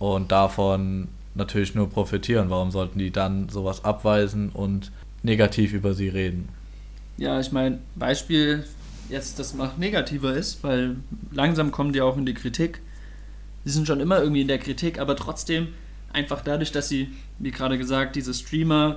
und 0.00 0.32
davon 0.32 1.06
natürlich 1.36 1.76
nur 1.76 1.88
profitieren. 1.88 2.50
Warum 2.50 2.72
sollten 2.72 2.98
die 2.98 3.12
dann 3.12 3.48
sowas 3.50 3.84
abweisen 3.84 4.48
und 4.48 4.90
negativ 5.22 5.74
über 5.74 5.94
sie 5.94 6.08
reden? 6.08 6.48
Ja, 7.18 7.38
ich 7.38 7.52
meine, 7.52 7.78
Beispiel 7.94 8.64
jetzt, 9.08 9.38
das 9.38 9.54
noch 9.54 9.76
negativer 9.76 10.34
ist, 10.34 10.64
weil 10.64 10.96
langsam 11.30 11.70
kommen 11.70 11.92
die 11.92 12.00
auch 12.00 12.16
in 12.16 12.26
die 12.26 12.34
Kritik. 12.34 12.80
Sie 13.64 13.70
sind 13.70 13.86
schon 13.86 14.00
immer 14.00 14.18
irgendwie 14.18 14.40
in 14.40 14.48
der 14.48 14.58
Kritik, 14.58 14.98
aber 14.98 15.14
trotzdem 15.14 15.68
einfach 16.12 16.40
dadurch, 16.40 16.72
dass 16.72 16.88
sie, 16.88 17.10
wie 17.38 17.52
gerade 17.52 17.78
gesagt, 17.78 18.16
diese 18.16 18.34
Streamer 18.34 18.96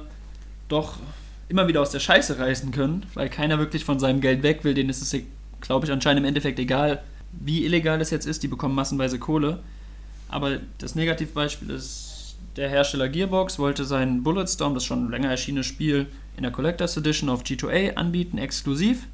doch 0.69 0.97
immer 1.51 1.67
wieder 1.67 1.81
aus 1.81 1.91
der 1.91 1.99
Scheiße 1.99 2.39
reißen 2.39 2.71
können, 2.71 3.05
weil 3.13 3.29
keiner 3.29 3.59
wirklich 3.59 3.83
von 3.83 3.99
seinem 3.99 4.21
Geld 4.21 4.41
weg 4.41 4.63
will. 4.63 4.73
Denen 4.73 4.89
ist 4.89 5.01
es, 5.01 5.21
glaube 5.59 5.85
ich, 5.85 5.91
anscheinend 5.91 6.21
im 6.21 6.25
Endeffekt 6.25 6.57
egal, 6.59 7.03
wie 7.33 7.65
illegal 7.65 7.99
das 7.99 8.09
jetzt 8.09 8.25
ist. 8.25 8.41
Die 8.41 8.47
bekommen 8.47 8.73
massenweise 8.73 9.19
Kohle. 9.19 9.59
Aber 10.29 10.59
das 10.77 10.95
Negativbeispiel 10.95 11.69
ist, 11.69 12.35
der 12.55 12.69
Hersteller 12.69 13.09
Gearbox 13.09 13.59
wollte 13.59 13.83
sein 13.83 14.23
Bulletstorm, 14.23 14.73
das 14.73 14.85
schon 14.85 15.11
länger 15.11 15.29
erschienene 15.29 15.65
Spiel, 15.65 16.07
in 16.37 16.43
der 16.43 16.53
Collectors 16.53 16.95
Edition 16.95 17.29
auf 17.29 17.43
G2A 17.43 17.95
anbieten, 17.95 18.37
exklusiv. 18.37 19.07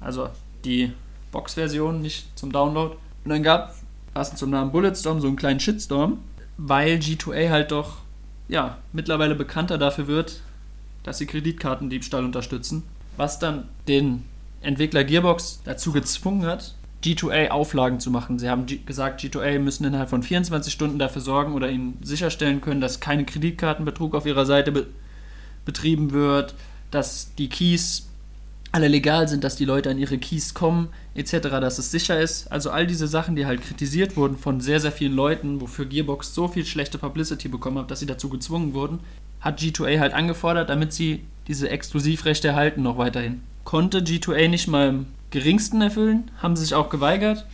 Also 0.00 0.28
die 0.64 0.92
Box-Version, 1.30 2.02
nicht 2.02 2.36
zum 2.36 2.50
Download. 2.50 2.96
Und 3.24 3.30
dann 3.30 3.44
gab 3.44 3.76
passend 4.12 4.38
zum 4.38 4.50
Namen 4.50 4.72
Bulletstorm 4.72 5.20
so 5.20 5.28
einen 5.28 5.36
kleinen 5.36 5.60
Shitstorm, 5.60 6.18
weil 6.56 6.96
G2A 6.96 7.50
halt 7.50 7.70
doch 7.70 7.98
ja, 8.48 8.78
mittlerweile 8.92 9.36
bekannter 9.36 9.78
dafür 9.78 10.08
wird, 10.08 10.40
dass 11.02 11.18
sie 11.18 11.26
Kreditkartendiebstahl 11.26 12.24
unterstützen, 12.24 12.82
was 13.16 13.38
dann 13.38 13.68
den 13.88 14.24
Entwickler 14.60 15.04
Gearbox 15.04 15.62
dazu 15.64 15.92
gezwungen 15.92 16.44
hat, 16.46 16.74
G2A 17.02 17.48
Auflagen 17.48 17.98
zu 17.98 18.10
machen. 18.10 18.38
Sie 18.38 18.48
haben 18.48 18.66
gesagt, 18.84 19.22
G2A 19.22 19.58
müssen 19.58 19.84
innerhalb 19.84 20.10
von 20.10 20.22
24 20.22 20.72
Stunden 20.72 20.98
dafür 20.98 21.22
sorgen 21.22 21.54
oder 21.54 21.70
ihnen 21.70 21.98
sicherstellen 22.02 22.60
können, 22.60 22.80
dass 22.80 23.00
keine 23.00 23.24
Kreditkartenbetrug 23.24 24.14
auf 24.14 24.26
ihrer 24.26 24.46
Seite 24.46 24.72
be 24.72 24.86
betrieben 25.66 26.12
wird, 26.12 26.54
dass 26.90 27.34
die 27.34 27.50
Keys 27.50 28.08
alle 28.72 28.88
legal 28.88 29.28
sind, 29.28 29.44
dass 29.44 29.56
die 29.56 29.66
Leute 29.66 29.90
an 29.90 29.98
ihre 29.98 30.18
Keys 30.18 30.54
kommen, 30.54 30.88
etc., 31.14 31.32
dass 31.60 31.78
es 31.78 31.90
sicher 31.90 32.18
ist. 32.18 32.50
Also 32.50 32.70
all 32.70 32.86
diese 32.86 33.06
Sachen, 33.06 33.36
die 33.36 33.44
halt 33.46 33.62
kritisiert 33.62 34.16
wurden 34.16 34.38
von 34.38 34.60
sehr, 34.60 34.80
sehr 34.80 34.90
vielen 34.90 35.14
Leuten, 35.14 35.60
wofür 35.60 35.84
Gearbox 35.84 36.34
so 36.34 36.48
viel 36.48 36.64
schlechte 36.64 36.98
Publicity 36.98 37.48
bekommen 37.48 37.78
hat, 37.78 37.90
dass 37.90 38.00
sie 38.00 38.06
dazu 38.06 38.30
gezwungen 38.30 38.72
wurden, 38.72 39.00
hat 39.40 39.60
G2A 39.60 39.98
halt 39.98 40.12
angefordert, 40.12 40.70
damit 40.70 40.92
sie 40.92 41.24
diese 41.48 41.68
Exklusivrechte 41.68 42.48
erhalten 42.48 42.82
noch 42.82 42.98
weiterhin. 42.98 43.42
Konnte 43.64 43.98
G2A 43.98 44.48
nicht 44.48 44.68
mal 44.68 44.88
im 44.88 45.06
geringsten 45.30 45.80
erfüllen, 45.80 46.30
haben 46.38 46.56
sie 46.56 46.64
sich 46.64 46.74
auch 46.74 46.90
geweigert, 46.90 47.46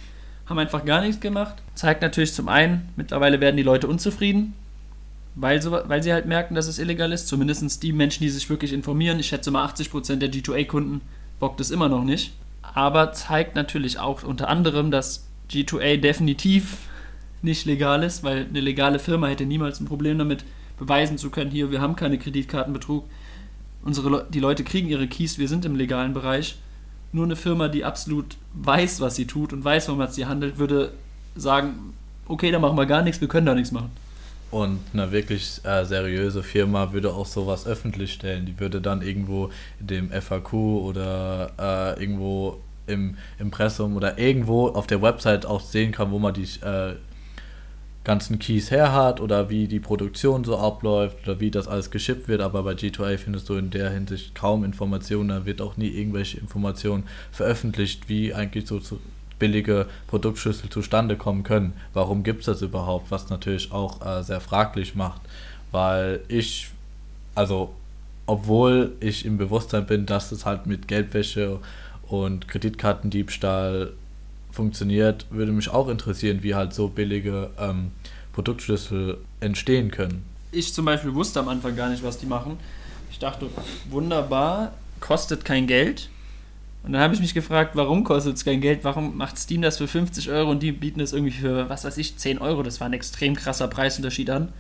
haben 0.47 0.59
einfach 0.59 0.85
gar 0.85 1.01
nichts 1.01 1.21
gemacht. 1.21 1.57
Zeigt 1.75 2.03
natürlich 2.03 2.33
zum 2.33 2.49
einen, 2.49 2.89
mittlerweile 2.97 3.41
werden 3.41 3.57
die 3.57 3.63
Leute 3.63 3.89
unzufrieden, 3.89 4.55
weil, 5.35 5.61
so, 5.61 5.73
weil 5.73 6.03
sie 6.03 6.13
halt 6.13 6.27
merken, 6.27 6.55
dass 6.55 6.67
es 6.67 6.79
illegal 6.79 7.13
ist. 7.13 7.29
Zumindest 7.29 7.83
die 7.83 7.93
Menschen, 7.93 8.23
die 8.23 8.31
sich 8.31 8.49
wirklich 8.49 8.73
informieren. 8.73 9.19
Ich 9.21 9.27
schätze 9.27 9.51
mal 9.51 9.67
80% 9.67 10.17
der 10.17 10.33
G2A-Kunden 10.33 11.03
bockt 11.39 11.61
es 11.61 11.71
immer 11.71 11.89
noch 11.89 12.05
nicht. 12.05 12.33
Aber 12.63 13.13
zeigt 13.13 13.55
natürlich 13.55 13.99
auch 13.99 14.23
unter 14.23 14.49
anderem, 14.49 14.91
dass 14.91 15.27
G2A 15.51 15.99
definitiv 15.99 16.79
nicht 17.43 17.67
legal 17.67 18.03
ist, 18.03 18.25
weil 18.25 18.47
eine 18.49 18.61
legale 18.61 18.99
Firma 18.99 19.29
hätte 19.29 19.47
niemals 19.47 19.81
ein 19.81 19.87
Problem 19.87 20.19
damit, 20.19 20.45
beweisen 20.79 21.19
zu 21.19 21.31
können, 21.31 21.51
hier, 21.51 21.71
wir 21.71 21.81
haben 21.81 21.97
keine 21.97 22.19
Kreditkartenbetrug. 22.19 23.05
Unsere 23.83 24.11
Le 24.11 24.27
die 24.31 24.41
Leute 24.41 24.65
kriegen 24.65 24.89
ihre 24.89 25.07
Keys, 25.07 25.39
wir 25.39 25.49
sind 25.49 25.65
im 25.65 25.77
legalen 25.77 26.13
Bereich. 26.13 26.59
Nur 27.13 27.25
eine 27.25 27.37
Firma, 27.37 27.69
die 27.69 27.85
absolut 27.85 28.37
weiß, 28.55 29.01
was 29.01 29.15
sie 29.15 29.27
tut 29.27 29.53
und 29.53 29.65
weiß, 29.65 29.89
worum 29.89 30.07
sie 30.09 30.27
handelt, 30.27 30.59
würde 30.59 30.93
sagen, 31.35 31.95
okay, 32.27 32.51
dann 32.51 32.61
machen 32.61 32.77
wir 32.77 32.87
gar 32.87 33.03
nichts, 33.03 33.21
wir 33.21 33.29
können 33.29 33.47
da 33.47 33.55
nichts 33.55 33.73
machen. 33.73 33.91
Und 34.51 34.81
eine 34.93 35.11
wirklich 35.13 35.61
äh, 35.65 35.85
seriöse 35.85 36.43
Firma 36.43 36.93
würde 36.93 37.13
auch 37.13 37.27
sowas 37.27 37.67
öffentlich 37.67 38.13
stellen. 38.13 38.47
Die 38.47 38.59
würde 38.59 38.81
dann 38.81 39.03
irgendwo 39.03 39.51
dem 39.81 40.11
FAQ 40.11 40.53
oder 40.53 41.51
äh, 41.59 42.01
irgendwo 42.01 42.61
im 42.87 43.17
Impressum 43.39 43.97
oder 43.97 44.19
irgendwo 44.19 44.69
auf 44.69 44.87
der 44.87 45.03
Website 45.03 45.47
auch 45.47 45.61
sehen 45.61 45.91
kann, 45.91 46.13
wo 46.13 46.19
man 46.19 46.33
die 46.33 46.45
äh, 46.63 46.95
ganzen 48.07 48.39
Keys 48.39 48.71
her 48.71 48.93
hat 48.93 49.21
oder 49.21 49.51
wie 49.51 49.67
die 49.67 49.81
Produktion 49.81 50.45
so 50.45 50.57
abläuft 50.57 51.25
oder 51.25 51.41
wie 51.41 51.51
das 51.51 51.67
alles 51.67 51.91
geschippt 51.91 52.29
wird. 52.29 52.41
Aber 52.41 52.63
bei 52.63 52.73
G2A 52.73 53.19
findest 53.19 53.49
du 53.49 53.55
in 53.55 53.71
der 53.71 53.91
Hinsicht 53.91 54.33
kaum 54.33 54.63
Informationen. 54.63 55.29
Da 55.29 55.45
wird 55.45 55.61
auch 55.61 55.77
nie 55.77 55.89
irgendwelche 55.89 56.39
Informationen 56.39 57.03
veröffentlicht, 57.33 58.09
wie 58.09 58.33
eigentlich 58.33 58.69
so 58.69 58.81
billige 59.41 59.87
Produktschlüssel 60.07 60.71
zustande 60.71 61.17
kommen 61.17 61.43
können. 61.43 61.73
Warum 61.95 62.23
gibt 62.23 62.41
es 62.41 62.47
das 62.47 62.63
überhaupt? 62.63 63.11
Was 63.11 63.29
natürlich 63.29 63.73
auch 63.73 64.07
äh, 64.07 64.23
sehr 64.23 64.41
fraglich 64.41 64.95
macht, 64.95 65.21
weil 65.73 66.21
ich, 66.29 66.69
also 67.35 67.75
obwohl 68.27 68.93
ich 69.01 69.27
im 69.27 69.37
Bewusstsein 69.37 69.85
bin, 69.85 70.07
dass 70.07 70.31
es 70.31 70.47
halt 70.47 70.67
mit 70.67 70.87
Geldwäsche 70.87 71.59
und 72.07 72.47
Kreditkartendiebstahl 72.47 73.95
funktioniert, 74.57 75.27
würde 75.31 75.53
mich 75.53 75.69
auch 75.69 75.89
interessieren, 75.89 76.43
wie 76.43 76.55
halt 76.55 76.75
so 76.75 76.89
billige 76.89 77.51
ähm, 77.59 77.93
Produktschlüssel 78.33 79.19
entstehen 79.41 79.91
können. 79.91 80.25
Ich 80.51 80.75
zum 80.75 80.85
Beispiel 80.85 81.15
wusste 81.15 81.41
am 81.41 81.49
Anfang 81.49 81.77
gar 81.77 81.89
nicht, 81.89 82.03
was 82.03 82.19
die 82.19 82.27
machen. 82.27 82.59
Ich 83.11 83.19
dachte, 83.19 83.49
wunderbar, 83.89 84.73
kostet 85.01 85.45
kein 85.45 85.67
Geld 85.67 86.11
und 86.87 86.93
dann 86.93 87.03
habe 87.03 87.15
ich 87.15 87.21
mich 87.21 87.35
gefragt, 87.35 87.73
warum 87.75 88.05
kostet 88.05 88.37
es 88.37 88.45
kein 88.45 88.61
Geld? 88.61 88.85
Warum 88.85 89.17
macht 89.17 89.39
Steam 89.39 89.61
das 89.61 89.79
für 89.79 89.89
50 89.89 90.31
Euro 90.31 90.53
und 90.53 90.63
die 90.63 90.71
bieten 90.71 91.01
es 91.01 91.13
irgendwie 91.13 91.33
für, 91.33 91.69
was 91.69 91.85
weiß 91.85 91.99
ich, 91.99 92.17
10 92.17 92.39
Euro? 92.39 92.63
Das 92.63 92.79
war 92.81 92.87
ein 92.87 92.93
extrem 92.93 93.35
krasser 93.35 93.67
Preisunterschied 93.67 94.31
an. 94.31 94.53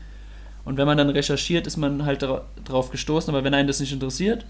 Und 0.65 0.77
wenn 0.77 0.89
man 0.89 0.99
dann 0.99 1.09
recherchiert, 1.09 1.69
ist 1.69 1.77
man 1.77 2.05
halt 2.05 2.27
drauf 2.65 2.91
gestoßen. 2.91 3.33
Aber 3.33 3.45
wenn 3.45 3.55
einen 3.55 3.69
das 3.69 3.79
nicht 3.79 3.93
interessiert, 3.93 4.45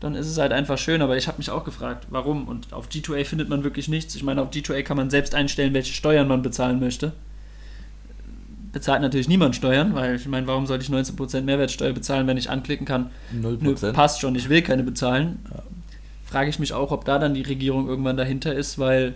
dann 0.00 0.14
ist 0.14 0.26
es 0.26 0.38
halt 0.38 0.52
einfach 0.52 0.78
schön. 0.78 1.02
Aber 1.02 1.16
ich 1.16 1.26
habe 1.28 1.38
mich 1.38 1.50
auch 1.50 1.64
gefragt, 1.64 2.06
warum? 2.10 2.48
Und 2.48 2.72
auf 2.72 2.88
G2A 2.88 3.24
findet 3.24 3.48
man 3.48 3.64
wirklich 3.64 3.88
nichts. 3.88 4.14
Ich 4.14 4.22
meine, 4.22 4.42
auf 4.42 4.50
G2A 4.50 4.82
kann 4.82 4.96
man 4.96 5.10
selbst 5.10 5.34
einstellen, 5.34 5.74
welche 5.74 5.92
Steuern 5.92 6.28
man 6.28 6.42
bezahlen 6.42 6.80
möchte. 6.80 7.12
Bezahlt 8.72 9.02
natürlich 9.02 9.28
niemand 9.28 9.54
Steuern, 9.54 9.94
weil 9.94 10.16
ich 10.16 10.26
meine, 10.26 10.46
warum 10.48 10.66
sollte 10.66 10.84
ich 10.84 10.90
19% 10.90 11.42
Mehrwertsteuer 11.42 11.92
bezahlen, 11.92 12.26
wenn 12.26 12.36
ich 12.36 12.50
anklicken 12.50 12.86
kann? 12.86 13.10
0%. 13.32 13.58
Nö, 13.60 13.92
passt 13.92 14.20
schon, 14.20 14.34
ich 14.34 14.48
will 14.48 14.62
keine 14.62 14.82
bezahlen. 14.82 15.38
Ja 15.54 15.62
frage 16.34 16.50
ich 16.50 16.58
mich 16.58 16.72
auch, 16.72 16.90
ob 16.90 17.04
da 17.04 17.20
dann 17.20 17.32
die 17.32 17.42
Regierung 17.42 17.86
irgendwann 17.86 18.16
dahinter 18.16 18.52
ist, 18.52 18.76
weil 18.76 19.14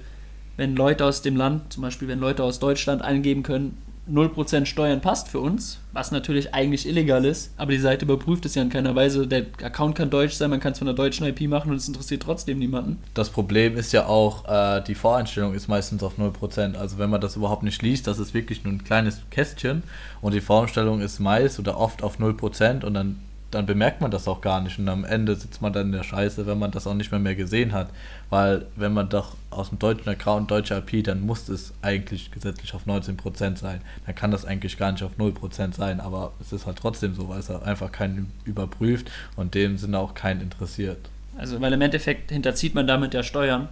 wenn 0.57 0.77
Leute 0.77 1.05
aus 1.05 1.21
dem 1.21 1.35
Land, 1.35 1.73
zum 1.73 1.83
Beispiel 1.83 2.07
wenn 2.07 2.21
Leute 2.21 2.45
aus 2.45 2.61
Deutschland 2.61 3.03
eingeben 3.03 3.43
können, 3.43 3.77
0% 4.11 4.66
Steuern 4.66 5.01
passt 5.01 5.29
für 5.29 5.40
uns, 5.40 5.81
was 5.92 6.11
natürlich 6.11 6.55
eigentlich 6.55 6.88
illegal 6.88 7.25
ist, 7.25 7.53
aber 7.57 7.73
die 7.73 7.79
Seite 7.79 8.05
überprüft 8.05 8.47
es 8.47 8.55
ja 8.55 8.62
in 8.62 8.71
keiner 8.71 8.94
Weise. 8.94 9.27
Der 9.27 9.47
Account 9.62 9.94
kann 9.94 10.11
deutsch 10.11 10.35
sein, 10.35 10.51
man 10.51 10.61
kann 10.61 10.73
es 10.73 10.79
von 10.79 10.87
der 10.87 10.94
deutschen 10.94 11.27
IP 11.27 11.42
machen 11.49 11.71
und 11.71 11.77
es 11.77 11.88
interessiert 11.88 12.23
trotzdem 12.23 12.59
niemanden. 12.59 12.99
Das 13.14 13.31
Problem 13.31 13.77
ist 13.77 13.92
ja 13.92 14.07
auch, 14.07 14.49
äh, 14.49 14.83
die 14.83 14.94
Voreinstellung 14.94 15.55
ist 15.55 15.68
meistens 15.68 16.03
auf 16.03 16.18
0%. 16.18 16.77
Also 16.77 16.99
wenn 16.99 17.11
man 17.11 17.21
das 17.21 17.37
überhaupt 17.37 17.62
nicht 17.62 17.83
liest, 17.83 18.07
das 18.07 18.18
ist 18.18 18.35
wirklich 18.35 18.64
nur 18.64 18.73
ein 18.73 18.85
kleines 18.85 19.21
Kästchen 19.31 19.83
und 20.21 20.35
die 20.35 20.40
Voreinstellung 20.40 21.01
ist 21.01 21.18
meist 21.21 21.59
oder 21.59 21.79
oft 21.79 22.03
auf 22.03 22.18
0% 22.18 22.85
und 22.85 22.94
dann 22.94 23.16
dann 23.51 23.65
bemerkt 23.65 24.03
man 24.03 24.11
das 24.11 24.29
auch 24.29 24.43
gar 24.43 24.61
nicht 24.61 24.79
und 24.79 24.89
am 24.89 25.05
Ende 25.05 25.35
sitzt 25.35 25.63
man 25.63 25.73
dann 25.73 25.87
in 25.87 25.93
der 25.93 26.03
Scheiße, 26.03 26.47
wenn 26.47 26.59
man 26.59 26.71
das 26.71 26.87
auch 26.87 26.95
nicht 26.95 27.11
mehr, 27.11 27.21
mehr 27.21 27.35
gesehen 27.35 27.73
hat. 27.73 27.89
Weil 28.29 28.67
wenn 28.77 28.93
man 28.93 29.09
doch 29.09 29.37
aus 29.51 29.71
dem 29.71 29.79
deutschen 29.79 30.09
Account 30.09 30.51
deutscher 30.51 30.79
IP, 30.79 31.05
dann 31.05 31.23
muss 31.23 31.49
es 31.49 31.73
eigentlich 31.81 32.31
gesetzlich 32.31 32.75
auf 32.75 32.87
19% 32.87 33.57
sein. 33.57 33.81
Dann 34.05 34.15
kann 34.15 34.31
das 34.31 34.45
eigentlich 34.45 34.77
gar 34.77 34.93
nicht 34.93 35.03
auf 35.03 35.13
0% 35.19 35.75
sein, 35.75 36.01
aber 36.01 36.33
es 36.41 36.53
ist 36.53 36.67
halt 36.67 36.77
trotzdem 36.77 37.15
so, 37.15 37.31
weil 37.31 37.39
es 37.39 37.51
einfach 37.51 37.91
keinen 37.91 38.31
überprüft 38.45 39.11
und 39.37 39.55
dem 39.55 39.79
Sinne 39.79 39.99
auch 39.99 40.13
keinen 40.13 40.43
interessiert. 40.43 41.09
Also 41.39 41.61
weil 41.61 41.73
im 41.73 41.81
Endeffekt 41.81 42.31
hinterzieht 42.31 42.75
man 42.75 42.87
damit 42.87 43.15
ja 43.15 43.23
Steuern. 43.23 43.69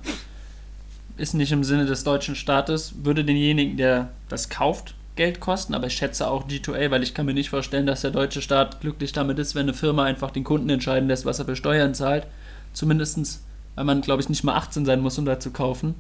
Ist 1.19 1.35
nicht 1.35 1.53
im 1.53 1.65
Sinne 1.65 1.87
des 1.87 2.05
deutschen 2.05 2.35
Staates, 2.35 2.95
würde 3.03 3.25
denjenigen, 3.25 3.77
der 3.77 4.11
das 4.29 4.49
kauft, 4.49 4.95
Geld 5.17 5.41
kosten, 5.41 5.75
aber 5.75 5.87
ich 5.87 5.95
schätze 5.95 6.29
auch 6.29 6.47
G2A, 6.47 6.91
weil 6.91 7.03
ich 7.03 7.15
kann 7.15 7.27
mir 7.27 7.35
nicht 7.35 7.51
vorstellen, 7.51 7.87
dass 7.87 8.03
der 8.03 8.11
deutsche 8.11 8.43
Staat 8.43 8.81
glücklich 8.81 9.13
damit 9.13 9.39
ist, 9.39 9.55
wenn 9.55 9.63
eine 9.63 9.75
Firma 9.75 10.05
einfach 10.05 10.31
den 10.31 10.45
Kunden 10.45 10.69
entscheiden 10.69 11.09
lässt, 11.09 11.25
was 11.25 11.39
er 11.39 11.47
für 11.47 11.57
Steuern 11.57 11.95
zahlt. 11.95 12.27
Zumindestens, 12.73 13.43
weil 13.75 13.85
man, 13.85 14.03
glaube 14.03 14.23
ich, 14.23 14.29
nicht 14.29 14.45
mal 14.45 14.55
18 14.55 14.85
sein 14.85 15.01
muss, 15.01 15.19
um 15.19 15.25
da 15.25 15.41
zu 15.41 15.51
kaufen. 15.51 15.95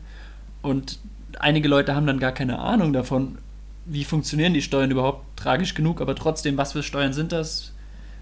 Und 0.63 0.99
einige 1.39 1.69
Leute 1.69 1.95
haben 1.95 2.07
dann 2.07 2.21
gar 2.21 2.33
keine 2.33 2.59
Ahnung 2.59 2.93
davon, 2.93 3.39
wie 3.87 4.05
funktionieren 4.05 4.55
die 4.55 4.63
Steuern 4.63 4.91
überhaupt, 4.91 5.25
tragisch 5.37 5.75
genug, 5.75 6.01
aber 6.01 6.15
trotzdem, 6.15 6.57
was 6.57 6.73
für 6.73 6.83
Steuern 6.83 7.13
sind 7.13 7.33
das? 7.33 7.73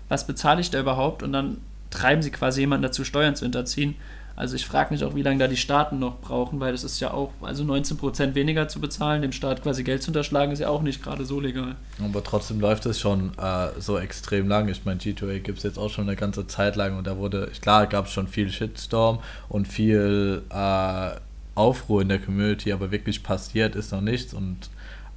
Was 0.09 0.27
bezahle 0.27 0.61
ich 0.61 0.71
da 0.71 0.79
überhaupt? 0.79 1.23
Und 1.23 1.33
dann 1.33 1.59
treiben 1.95 2.23
sie 2.23 2.31
quasi 2.31 2.61
jemanden 2.61 2.83
dazu, 2.83 3.05
Steuern 3.05 3.37
zu 3.37 3.45
hinterziehen. 3.45 3.95
Also 4.37 4.57
ich 4.57 4.67
frage 4.67 4.93
mich 4.93 5.05
auch, 5.05 5.15
wie 5.15 5.23
lange 5.23 5.39
da 5.39 5.47
die 5.47 5.57
Staaten 5.57 6.01
noch 6.01 6.19
brauchen, 6.21 6.59
weil 6.59 6.73
das 6.73 6.83
ist 6.83 6.99
ja 6.99 7.13
auch, 7.13 7.31
also 7.41 7.63
19% 7.63 8.35
weniger 8.35 8.67
zu 8.67 8.81
bezahlen, 8.81 9.23
dem 9.23 9.31
Staat 9.31 9.63
quasi 9.63 9.85
Geld 9.85 10.03
zu 10.03 10.11
unterschlagen, 10.11 10.51
ist 10.51 10.59
ja 10.59 10.69
auch 10.69 10.83
nicht 10.83 11.03
gerade 11.05 11.25
so 11.25 11.39
legal. 11.39 11.77
Aber 12.05 12.25
trotzdem 12.25 12.59
läuft 12.59 12.85
es 12.87 12.99
schon 12.99 13.31
äh, 13.39 13.69
so 13.79 13.97
extrem 13.97 14.49
lang. 14.49 14.69
Ich 14.69 14.85
meine, 14.85 14.99
G2A 14.99 15.39
gibt 15.39 15.59
es 15.59 15.65
jetzt 15.65 15.79
auch 15.79 15.89
schon 15.89 16.09
eine 16.09 16.17
ganze 16.17 16.49
Zeit 16.49 16.75
lang 16.75 16.99
und 16.99 17.07
da 17.07 17.17
wurde, 17.17 17.49
klar, 17.63 17.87
gab 17.87 18.07
es 18.07 18.13
schon 18.13 18.27
viel 18.27 18.51
Shitstorm 18.51 19.21
und 19.49 19.69
viel 19.69 20.43
äh, 20.51 21.11
Aufruhr 21.55 22.03
in 22.03 22.09
der 22.09 22.19
Community, 22.19 22.73
aber 22.73 22.91
wirklich 22.91 23.23
passiert 23.23 23.77
ist 23.77 23.93
noch 23.93 24.01
nichts 24.01 24.35
und 24.35 24.69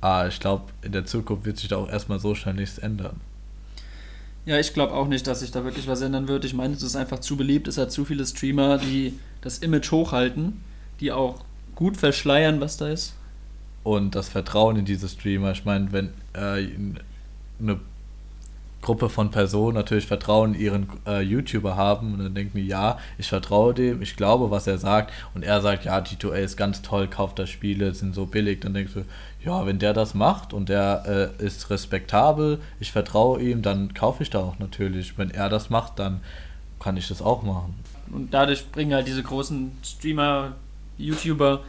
äh, 0.04 0.28
ich 0.28 0.40
glaube, 0.40 0.66
in 0.84 0.92
der 0.92 1.06
Zukunft 1.08 1.46
wird 1.46 1.58
sich 1.58 1.70
da 1.70 1.78
auch 1.78 1.90
erstmal 1.90 2.20
so 2.20 2.36
schnell 2.36 2.54
nichts 2.54 2.78
ändern. 2.78 3.20
Ja, 4.48 4.58
ich 4.58 4.74
glaube 4.74 4.94
auch 4.94 5.10
nicht, 5.10 5.28
dass 5.28 5.42
sich 5.42 5.52
da 5.52 5.66
wirklich 5.66 5.88
was 5.88 6.00
ändern 6.00 6.30
wird. 6.30 6.46
Ich 6.46 6.54
meine, 6.54 6.74
es 6.74 6.82
ist 6.82 6.96
einfach 6.96 7.20
zu 7.20 7.36
beliebt. 7.36 7.68
Es 7.68 7.78
hat 7.78 7.92
zu 7.92 8.06
viele 8.06 8.26
Streamer, 8.26 8.78
die 8.78 9.20
das 9.42 9.58
Image 9.58 9.92
hochhalten, 9.92 10.64
die 11.02 11.12
auch 11.12 11.44
gut 11.76 11.98
verschleiern, 11.98 12.62
was 12.62 12.78
da 12.78 12.88
ist. 12.88 13.14
Und 13.84 14.16
das 14.16 14.30
Vertrauen 14.30 14.78
in 14.78 14.86
diese 14.86 15.10
Streamer. 15.10 15.52
Ich 15.52 15.66
meine, 15.66 15.92
wenn 15.92 16.14
äh, 16.32 16.66
eine 17.60 17.82
Gruppe 18.82 19.10
von 19.10 19.32
Personen 19.32 19.76
natürlich 19.76 20.06
Vertrauen 20.06 20.54
in 20.54 20.62
ihren 20.62 20.88
äh, 21.06 21.22
YouTuber 21.22 21.76
haben 21.76 22.14
und 22.14 22.20
dann 22.20 22.36
denken 22.36 22.58
die, 22.58 22.68
ja, 22.68 23.00
ich 23.18 23.28
vertraue 23.28 23.74
dem, 23.74 24.02
ich 24.02 24.16
glaube, 24.16 24.52
was 24.52 24.68
er 24.68 24.78
sagt 24.78 25.12
und 25.34 25.44
er 25.44 25.62
sagt, 25.62 25.86
ja, 25.86 25.98
G2A 25.98 26.36
ist 26.36 26.58
ganz 26.58 26.82
toll, 26.82 27.08
kauft 27.08 27.40
das 27.40 27.50
Spiele, 27.50 27.94
sind 27.94 28.14
so 28.14 28.26
billig, 28.26 28.62
dann 28.62 28.74
denkst 28.74 28.94
du, 28.94 29.04
ja, 29.44 29.66
wenn 29.66 29.80
der 29.80 29.94
das 29.94 30.14
macht 30.14 30.54
und 30.54 30.70
der 30.70 31.32
äh, 31.40 31.44
ist 31.44 31.70
respektabel, 31.70 32.60
ich 32.80 32.92
vertraue 32.92 33.42
ihm, 33.42 33.62
dann 33.62 33.94
kaufe 33.94 34.24
ich 34.24 34.30
da 34.30 34.40
auch 34.40 34.60
natürlich. 34.60 35.18
Wenn 35.18 35.32
er 35.32 35.50
das 35.50 35.70
macht, 35.70 36.00
dann 36.00 36.22
kann 36.80 36.98
ich 36.98 37.08
das 37.08 37.22
auch 37.22 37.44
machen. 37.44 37.76
Und 38.12 38.34
dadurch 38.34 38.72
bringen 38.72 38.94
halt 38.94 39.08
diese 39.08 39.24
großen 39.24 39.72
Streamer, 39.84 40.56
YouTuber 40.98 41.62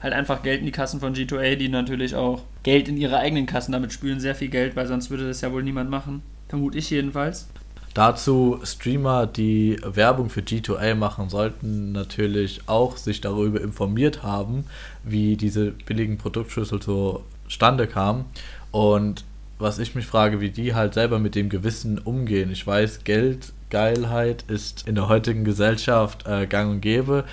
halt 0.00 0.14
einfach 0.14 0.42
Geld 0.42 0.60
in 0.60 0.66
die 0.66 0.72
Kassen 0.72 1.00
von 1.00 1.14
G2A, 1.14 1.56
die 1.56 1.68
natürlich 1.68 2.14
auch 2.14 2.42
Geld 2.62 2.88
in 2.88 2.96
ihre 2.96 3.18
eigenen 3.18 3.46
Kassen 3.46 3.72
damit 3.72 3.92
spülen, 3.92 4.20
sehr 4.20 4.34
viel 4.34 4.48
Geld, 4.48 4.76
weil 4.76 4.86
sonst 4.86 5.10
würde 5.10 5.28
das 5.28 5.40
ja 5.40 5.52
wohl 5.52 5.62
niemand 5.62 5.90
machen. 5.90 6.22
Vermute 6.50 6.78
ich 6.78 6.90
jedenfalls. 6.90 7.48
Dazu 7.94 8.60
Streamer, 8.64 9.26
die 9.26 9.80
Werbung 9.84 10.30
für 10.30 10.40
G2A 10.40 10.94
machen, 10.94 11.28
sollten 11.28 11.92
natürlich 11.92 12.62
auch 12.66 12.96
sich 12.96 13.20
darüber 13.20 13.60
informiert 13.60 14.22
haben, 14.22 14.64
wie 15.04 15.36
diese 15.36 15.70
billigen 15.70 16.18
Produktschlüssel 16.18 16.80
zustande 16.80 17.86
kamen. 17.86 18.24
Und 18.72 19.24
was 19.60 19.78
ich 19.78 19.94
mich 19.94 20.06
frage, 20.06 20.40
wie 20.40 20.50
die 20.50 20.74
halt 20.74 20.94
selber 20.94 21.18
mit 21.18 21.34
dem 21.34 21.48
Gewissen 21.48 21.98
umgehen. 21.98 22.50
Ich 22.50 22.66
weiß, 22.66 23.04
Geldgeilheit 23.04 24.44
ist 24.48 24.88
in 24.88 24.96
der 24.96 25.08
heutigen 25.08 25.44
Gesellschaft 25.44 26.26
äh, 26.26 26.46
gang 26.46 26.70
und 26.70 26.80
gäbe, 26.80 27.24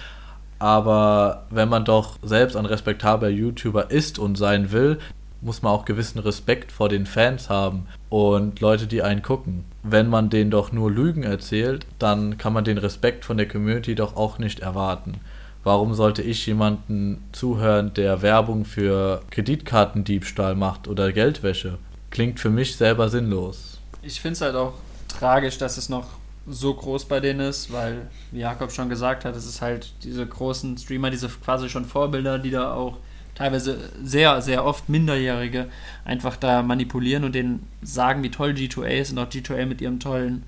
aber 0.59 1.45
wenn 1.49 1.69
man 1.69 1.85
doch 1.85 2.17
selbst 2.23 2.55
ein 2.55 2.65
respektabler 2.65 3.29
YouTuber 3.29 3.91
ist 3.91 4.19
und 4.19 4.37
sein 4.37 4.71
will, 4.71 4.97
muss 5.41 5.61
man 5.61 5.71
auch 5.71 5.85
gewissen 5.85 6.19
Respekt 6.19 6.71
vor 6.71 6.89
den 6.89 7.05
Fans 7.05 7.49
haben 7.49 7.87
und 8.09 8.59
Leute, 8.59 8.87
die 8.87 9.01
einen 9.01 9.21
gucken. 9.21 9.65
Wenn 9.83 10.09
man 10.09 10.29
denen 10.29 10.51
doch 10.51 10.71
nur 10.71 10.91
Lügen 10.91 11.23
erzählt, 11.23 11.85
dann 11.99 12.37
kann 12.37 12.53
man 12.53 12.63
den 12.63 12.77
Respekt 12.77 13.25
von 13.25 13.37
der 13.37 13.47
Community 13.47 13.95
doch 13.95 14.15
auch 14.15 14.39
nicht 14.39 14.59
erwarten. 14.59 15.19
Warum 15.63 15.93
sollte 15.93 16.21
ich 16.21 16.45
jemanden 16.45 17.21
zuhören, 17.33 17.93
der 17.93 18.21
Werbung 18.21 18.63
für 18.63 19.21
Kreditkartendiebstahl 19.31 20.55
macht 20.55 20.87
oder 20.87 21.11
Geldwäsche? 21.11 21.77
Klingt 22.09 22.39
für 22.39 22.49
mich 22.49 22.77
selber 22.77 23.09
sinnlos. 23.09 23.79
Ich 24.01 24.21
finde 24.21 24.33
es 24.33 24.41
halt 24.41 24.55
auch 24.55 24.73
tragisch, 25.07 25.57
dass 25.57 25.77
es 25.77 25.89
noch 25.89 26.07
so 26.49 26.73
groß 26.73 27.05
bei 27.05 27.19
denen 27.19 27.41
ist, 27.41 27.73
weil, 27.73 28.07
wie 28.31 28.39
Jakob 28.39 28.71
schon 28.71 28.87
gesagt 28.87 29.25
hat, 29.25 29.35
es 29.35 29.45
ist 29.45 29.61
halt 29.61 29.91
diese 30.03 30.25
großen 30.25 30.77
Streamer, 30.77 31.09
diese 31.09 31.27
quasi 31.27 31.67
schon 31.67 31.83
Vorbilder, 31.83 32.39
die 32.39 32.51
da 32.51 32.73
auch 32.73 32.97
teilweise 33.37 33.91
sehr, 34.03 34.41
sehr 34.41 34.65
oft 34.65 34.89
Minderjährige 34.89 35.67
einfach 36.05 36.37
da 36.37 36.63
manipulieren 36.63 37.23
und 37.23 37.35
denen 37.35 37.67
sagen, 37.83 38.23
wie 38.23 38.31
toll 38.31 38.51
G2A 38.51 38.87
ist 38.87 39.11
und 39.11 39.19
auch 39.19 39.29
G2A 39.29 39.67
mit 39.67 39.79
ihrem 39.79 39.99
tollen, 39.99 40.41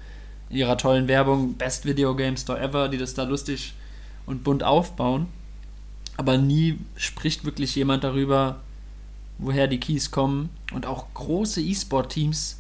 ihrer 0.50 0.76
tollen 0.76 1.08
Werbung, 1.08 1.54
Best 1.54 1.86
Video 1.86 2.16
Game 2.16 2.36
Store 2.36 2.60
ever, 2.60 2.90
die 2.90 2.98
das 2.98 3.14
da 3.14 3.24
lustig 3.24 3.76
und 4.26 4.44
bunt 4.44 4.64
aufbauen. 4.64 5.28
Aber 6.18 6.40
nie 6.40 6.80
spricht 6.96 7.46
wirklich 7.46 7.76
jemand 7.76 8.04
darüber, 8.04 8.60
woher 9.38 9.68
die 9.68 9.80
Keys 9.80 10.10
kommen. 10.10 10.50
Und 10.74 10.88
auch 10.88 11.14
große 11.14 11.62
E-Sport-Teams, 11.62 12.60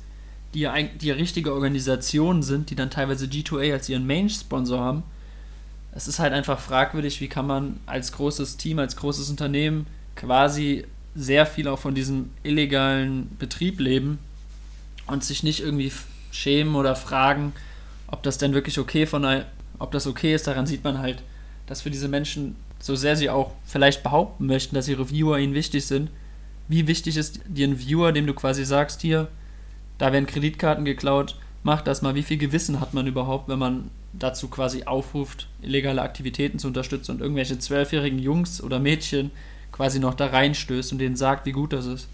die 0.54 0.60
ja, 0.60 0.76
die 0.80 1.10
richtige 1.10 1.54
Organisationen 1.54 2.44
sind, 2.44 2.70
die 2.70 2.76
dann 2.76 2.92
teilweise 2.92 3.26
G2A 3.26 3.74
als 3.74 3.90
ihren 3.90 4.06
Main-Sponsor 4.06 4.80
haben. 4.80 5.04
Es 5.92 6.08
ist 6.08 6.20
halt 6.20 6.34
einfach 6.34 6.60
fragwürdig, 6.60 7.20
wie 7.20 7.30
kann 7.30 7.48
man 7.48 7.80
als 7.88 8.12
großes 8.12 8.58
Team, 8.58 8.78
als 8.78 8.96
großes 8.96 9.32
Unternehmen 9.32 9.88
quasi 10.20 10.86
sehr 11.16 11.46
viel 11.46 11.68
auch 11.68 11.80
von 11.80 11.96
diesem 11.96 12.30
illegalen 12.44 13.36
Betrieb 13.40 13.80
leben 13.80 14.20
und 15.08 15.24
sich 15.24 15.44
nicht 15.44 15.62
irgendwie 15.62 15.92
schämen 16.32 16.76
oder 16.76 16.96
fragen, 16.96 17.54
ob 18.08 18.22
das 18.24 18.38
denn 18.38 18.54
wirklich 18.54 18.80
okay 18.80 19.06
von 19.06 19.44
ob 19.80 19.92
das 19.92 20.08
okay 20.08 20.36
ist, 20.36 20.46
daran 20.46 20.68
sieht 20.68 20.84
man 20.84 21.00
halt, 21.00 21.24
dass 21.66 21.82
für 21.82 21.90
diese 21.90 22.10
Menschen, 22.10 22.56
so 22.80 22.96
sehr 22.96 23.16
sie 23.16 23.30
auch 23.30 23.52
vielleicht 23.66 24.04
behaupten 24.04 24.46
möchten, 24.46 24.76
dass 24.76 24.88
ihre 24.88 25.10
Viewer 25.10 25.40
ihnen 25.40 25.54
wichtig 25.54 25.86
sind, 25.86 26.10
wie 26.68 26.88
wichtig 26.88 27.18
ist 27.18 27.40
dir 27.48 27.68
ein 27.68 27.80
Viewer, 27.80 28.12
dem 28.12 28.28
du 28.28 28.34
quasi 28.34 28.66
sagst, 28.66 29.02
hier, 29.02 29.30
da 29.98 30.12
werden 30.12 30.28
Kreditkarten 30.28 30.86
geklaut, 30.86 31.36
mach 31.64 31.82
das 31.82 32.02
mal, 32.02 32.16
wie 32.16 32.24
viel 32.24 32.38
Gewissen 32.38 32.80
hat 32.80 32.94
man 32.94 33.08
überhaupt, 33.08 33.48
wenn 33.48 33.60
man 33.60 33.90
dazu 34.14 34.50
quasi 34.50 34.84
aufruft, 34.84 35.48
illegale 35.62 36.02
Aktivitäten 36.02 36.60
zu 36.60 36.68
unterstützen? 36.68 37.12
Und 37.12 37.22
irgendwelche 37.22 37.58
zwölfjährigen 37.58 38.20
Jungs 38.20 38.62
oder 38.62 38.80
Mädchen 38.80 39.32
quasi 39.72 40.00
noch 40.00 40.14
da 40.14 40.28
reinstößt 40.28 40.92
und 40.92 40.98
denen 41.00 41.16
sagt, 41.16 41.46
wie 41.46 41.52
gut 41.52 41.74
das 41.74 41.86
ist. 41.86 42.08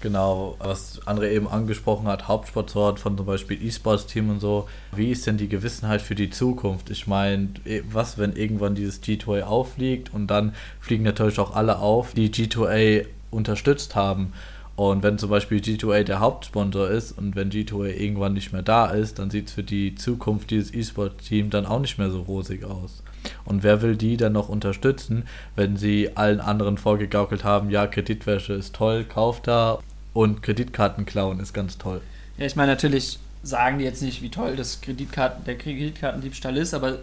Genau, 0.00 0.56
was 0.58 1.02
André 1.06 1.30
eben 1.30 1.46
angesprochen 1.46 2.06
hat, 2.06 2.26
Hauptsponsoren 2.26 2.96
von 2.96 3.18
zum 3.18 3.26
Beispiel 3.26 3.62
E-Sports-Team 3.62 4.30
und 4.30 4.40
so. 4.40 4.66
Wie 4.92 5.10
ist 5.10 5.26
denn 5.26 5.36
die 5.36 5.48
Gewissenheit 5.48 6.00
für 6.00 6.14
die 6.14 6.30
Zukunft? 6.30 6.88
Ich 6.88 7.06
meine, 7.06 7.50
was, 7.92 8.16
wenn 8.16 8.32
irgendwann 8.34 8.74
dieses 8.74 9.02
G2A 9.02 9.42
auffliegt 9.42 10.14
und 10.14 10.28
dann 10.28 10.54
fliegen 10.80 11.04
natürlich 11.04 11.38
auch 11.38 11.54
alle 11.54 11.80
auf, 11.80 12.14
die 12.14 12.30
G2A 12.30 13.04
unterstützt 13.30 13.94
haben. 13.94 14.32
Und 14.74 15.02
wenn 15.02 15.18
zum 15.18 15.28
Beispiel 15.28 15.58
G2A 15.58 16.04
der 16.04 16.20
Hauptsponsor 16.20 16.88
ist 16.88 17.12
und 17.12 17.36
wenn 17.36 17.50
G2A 17.50 17.88
irgendwann 17.88 18.32
nicht 18.32 18.54
mehr 18.54 18.62
da 18.62 18.86
ist, 18.86 19.18
dann 19.18 19.28
sieht 19.28 19.48
es 19.48 19.52
für 19.52 19.62
die 19.62 19.94
Zukunft 19.96 20.50
dieses 20.50 20.72
E-Sport-Team 20.72 21.50
dann 21.50 21.66
auch 21.66 21.80
nicht 21.80 21.98
mehr 21.98 22.10
so 22.10 22.22
rosig 22.22 22.64
aus. 22.64 23.02
Und 23.44 23.62
wer 23.62 23.82
will 23.82 23.96
die 23.96 24.16
dann 24.16 24.32
noch 24.32 24.48
unterstützen, 24.48 25.26
wenn 25.56 25.76
sie 25.76 26.16
allen 26.16 26.40
anderen 26.40 26.78
vorgegaukelt 26.78 27.44
haben, 27.44 27.70
ja, 27.70 27.86
Kreditwäsche 27.86 28.54
ist 28.54 28.74
toll, 28.74 29.04
kauft 29.04 29.46
da 29.46 29.78
und 30.12 30.42
Kreditkarten 30.42 31.06
klauen 31.06 31.40
ist 31.40 31.52
ganz 31.52 31.78
toll. 31.78 32.00
Ja, 32.38 32.46
ich 32.46 32.56
meine, 32.56 32.72
natürlich 32.72 33.18
sagen 33.42 33.78
die 33.78 33.84
jetzt 33.84 34.02
nicht, 34.02 34.22
wie 34.22 34.30
toll 34.30 34.56
das 34.56 34.80
Kreditkarten, 34.80 35.44
der 35.44 35.56
Kreditkartendiebstahl 35.56 36.56
ist, 36.56 36.74
aber 36.74 36.98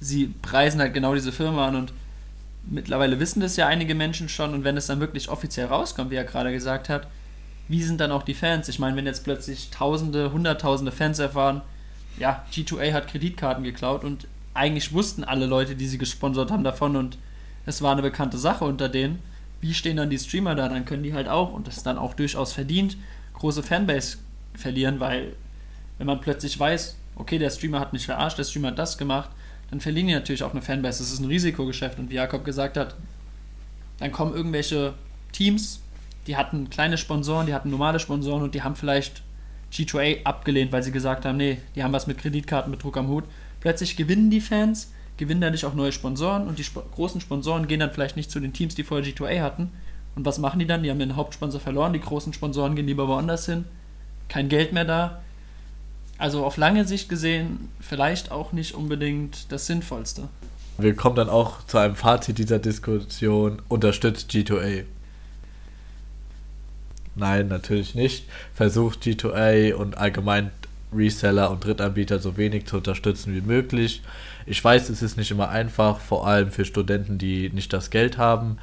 sie 0.00 0.34
preisen 0.42 0.80
halt 0.80 0.94
genau 0.94 1.14
diese 1.14 1.32
Firma 1.32 1.68
an 1.68 1.76
und 1.76 1.92
mittlerweile 2.68 3.20
wissen 3.20 3.40
das 3.40 3.56
ja 3.56 3.66
einige 3.66 3.94
Menschen 3.94 4.28
schon 4.28 4.52
und 4.52 4.64
wenn 4.64 4.76
es 4.76 4.86
dann 4.86 5.00
wirklich 5.00 5.28
offiziell 5.28 5.66
rauskommt, 5.66 6.10
wie 6.10 6.16
er 6.16 6.24
gerade 6.24 6.52
gesagt 6.52 6.88
hat, 6.88 7.06
wie 7.68 7.82
sind 7.82 8.00
dann 8.00 8.12
auch 8.12 8.22
die 8.22 8.34
Fans? 8.34 8.68
Ich 8.68 8.78
meine, 8.78 8.96
wenn 8.96 9.06
jetzt 9.06 9.24
plötzlich 9.24 9.70
Tausende, 9.70 10.32
Hunderttausende 10.32 10.92
Fans 10.92 11.18
erfahren, 11.18 11.62
ja, 12.18 12.44
G2A 12.52 12.92
hat 12.92 13.08
Kreditkarten 13.08 13.64
geklaut 13.64 14.04
und 14.04 14.26
eigentlich 14.56 14.92
wussten 14.92 15.24
alle 15.24 15.46
Leute, 15.46 15.76
die 15.76 15.86
sie 15.86 15.98
gesponsert 15.98 16.50
haben, 16.50 16.64
davon 16.64 16.96
und 16.96 17.18
es 17.64 17.82
war 17.82 17.92
eine 17.92 18.02
bekannte 18.02 18.38
Sache 18.38 18.64
unter 18.64 18.88
denen. 18.88 19.20
Wie 19.60 19.74
stehen 19.74 19.96
dann 19.96 20.10
die 20.10 20.18
Streamer 20.18 20.54
da? 20.54 20.68
Dann 20.68 20.84
können 20.84 21.02
die 21.02 21.14
halt 21.14 21.28
auch, 21.28 21.52
und 21.52 21.66
das 21.66 21.78
ist 21.78 21.86
dann 21.86 21.98
auch 21.98 22.14
durchaus 22.14 22.52
verdient, 22.52 22.96
große 23.34 23.62
Fanbase 23.62 24.18
verlieren, 24.54 25.00
weil 25.00 25.34
wenn 25.98 26.06
man 26.06 26.20
plötzlich 26.20 26.58
weiß, 26.58 26.96
okay, 27.16 27.38
der 27.38 27.50
Streamer 27.50 27.80
hat 27.80 27.92
mich 27.92 28.06
verarscht, 28.06 28.38
der 28.38 28.44
Streamer 28.44 28.68
hat 28.68 28.78
das 28.78 28.98
gemacht, 28.98 29.30
dann 29.70 29.80
verlieren 29.80 30.08
die 30.08 30.14
natürlich 30.14 30.42
auch 30.42 30.52
eine 30.52 30.62
Fanbase. 30.62 31.02
Das 31.02 31.12
ist 31.12 31.18
ein 31.18 31.26
Risikogeschäft. 31.26 31.98
Und 31.98 32.10
wie 32.10 32.14
Jakob 32.14 32.44
gesagt 32.44 32.76
hat, 32.76 32.94
dann 33.98 34.12
kommen 34.12 34.34
irgendwelche 34.34 34.94
Teams, 35.32 35.80
die 36.26 36.36
hatten 36.36 36.70
kleine 36.70 36.98
Sponsoren, 36.98 37.46
die 37.46 37.54
hatten 37.54 37.70
normale 37.70 37.98
Sponsoren 37.98 38.42
und 38.42 38.54
die 38.54 38.62
haben 38.62 38.76
vielleicht 38.76 39.22
G2A 39.72 40.24
abgelehnt, 40.24 40.72
weil 40.72 40.82
sie 40.82 40.92
gesagt 40.92 41.24
haben, 41.24 41.36
nee, 41.36 41.58
die 41.74 41.82
haben 41.82 41.92
was 41.92 42.06
mit 42.06 42.18
Kreditkartenbetrug 42.18 42.96
am 42.96 43.08
Hut. 43.08 43.24
Plötzlich 43.60 43.96
gewinnen 43.96 44.30
die 44.30 44.40
Fans, 44.40 44.92
gewinnen 45.16 45.40
dadurch 45.40 45.64
auch 45.64 45.74
neue 45.74 45.92
Sponsoren 45.92 46.46
und 46.48 46.58
die 46.58 46.62
Sp 46.66 46.82
großen 46.94 47.20
Sponsoren 47.20 47.68
gehen 47.68 47.80
dann 47.80 47.92
vielleicht 47.92 48.16
nicht 48.16 48.30
zu 48.30 48.40
den 48.40 48.52
Teams, 48.52 48.74
die 48.74 48.84
vorher 48.84 49.06
G2A 49.06 49.42
hatten. 49.42 49.70
Und 50.14 50.24
was 50.24 50.38
machen 50.38 50.58
die 50.58 50.66
dann? 50.66 50.82
Die 50.82 50.90
haben 50.90 50.98
den 50.98 51.16
Hauptsponsor 51.16 51.60
verloren, 51.60 51.92
die 51.92 52.00
großen 52.00 52.32
Sponsoren 52.32 52.74
gehen 52.74 52.86
lieber 52.86 53.06
woanders 53.08 53.46
hin, 53.46 53.64
kein 54.28 54.48
Geld 54.48 54.72
mehr 54.72 54.84
da. 54.84 55.20
Also 56.18 56.44
auf 56.44 56.56
lange 56.56 56.86
Sicht 56.86 57.08
gesehen 57.08 57.68
vielleicht 57.80 58.30
auch 58.30 58.52
nicht 58.52 58.74
unbedingt 58.74 59.52
das 59.52 59.66
Sinnvollste. 59.66 60.28
Wir 60.78 60.94
kommen 60.94 61.16
dann 61.16 61.28
auch 61.28 61.66
zu 61.66 61.78
einem 61.78 61.96
Fazit 61.96 62.38
dieser 62.38 62.58
Diskussion. 62.58 63.62
Unterstützt 63.68 64.30
G2A. 64.30 64.84
Nein, 67.14 67.48
natürlich 67.48 67.94
nicht. 67.94 68.26
Versucht 68.54 69.02
G2A 69.02 69.72
und 69.74 69.96
allgemein 69.96 70.50
Reseller 70.92 71.50
und 71.50 71.64
Drittanbieter 71.64 72.18
so 72.18 72.36
wenig 72.36 72.66
zu 72.66 72.76
unterstützen 72.76 73.34
wie 73.34 73.40
möglich. 73.40 74.02
Ich 74.46 74.62
weiß, 74.62 74.88
es 74.88 75.02
ist 75.02 75.16
nicht 75.16 75.30
immer 75.30 75.48
einfach, 75.48 76.00
vor 76.00 76.26
allem 76.26 76.50
für 76.50 76.64
Studenten, 76.64 77.18
die 77.18 77.50
nicht 77.50 77.72
das 77.72 77.90
Geld 77.90 78.18
haben, 78.18 78.58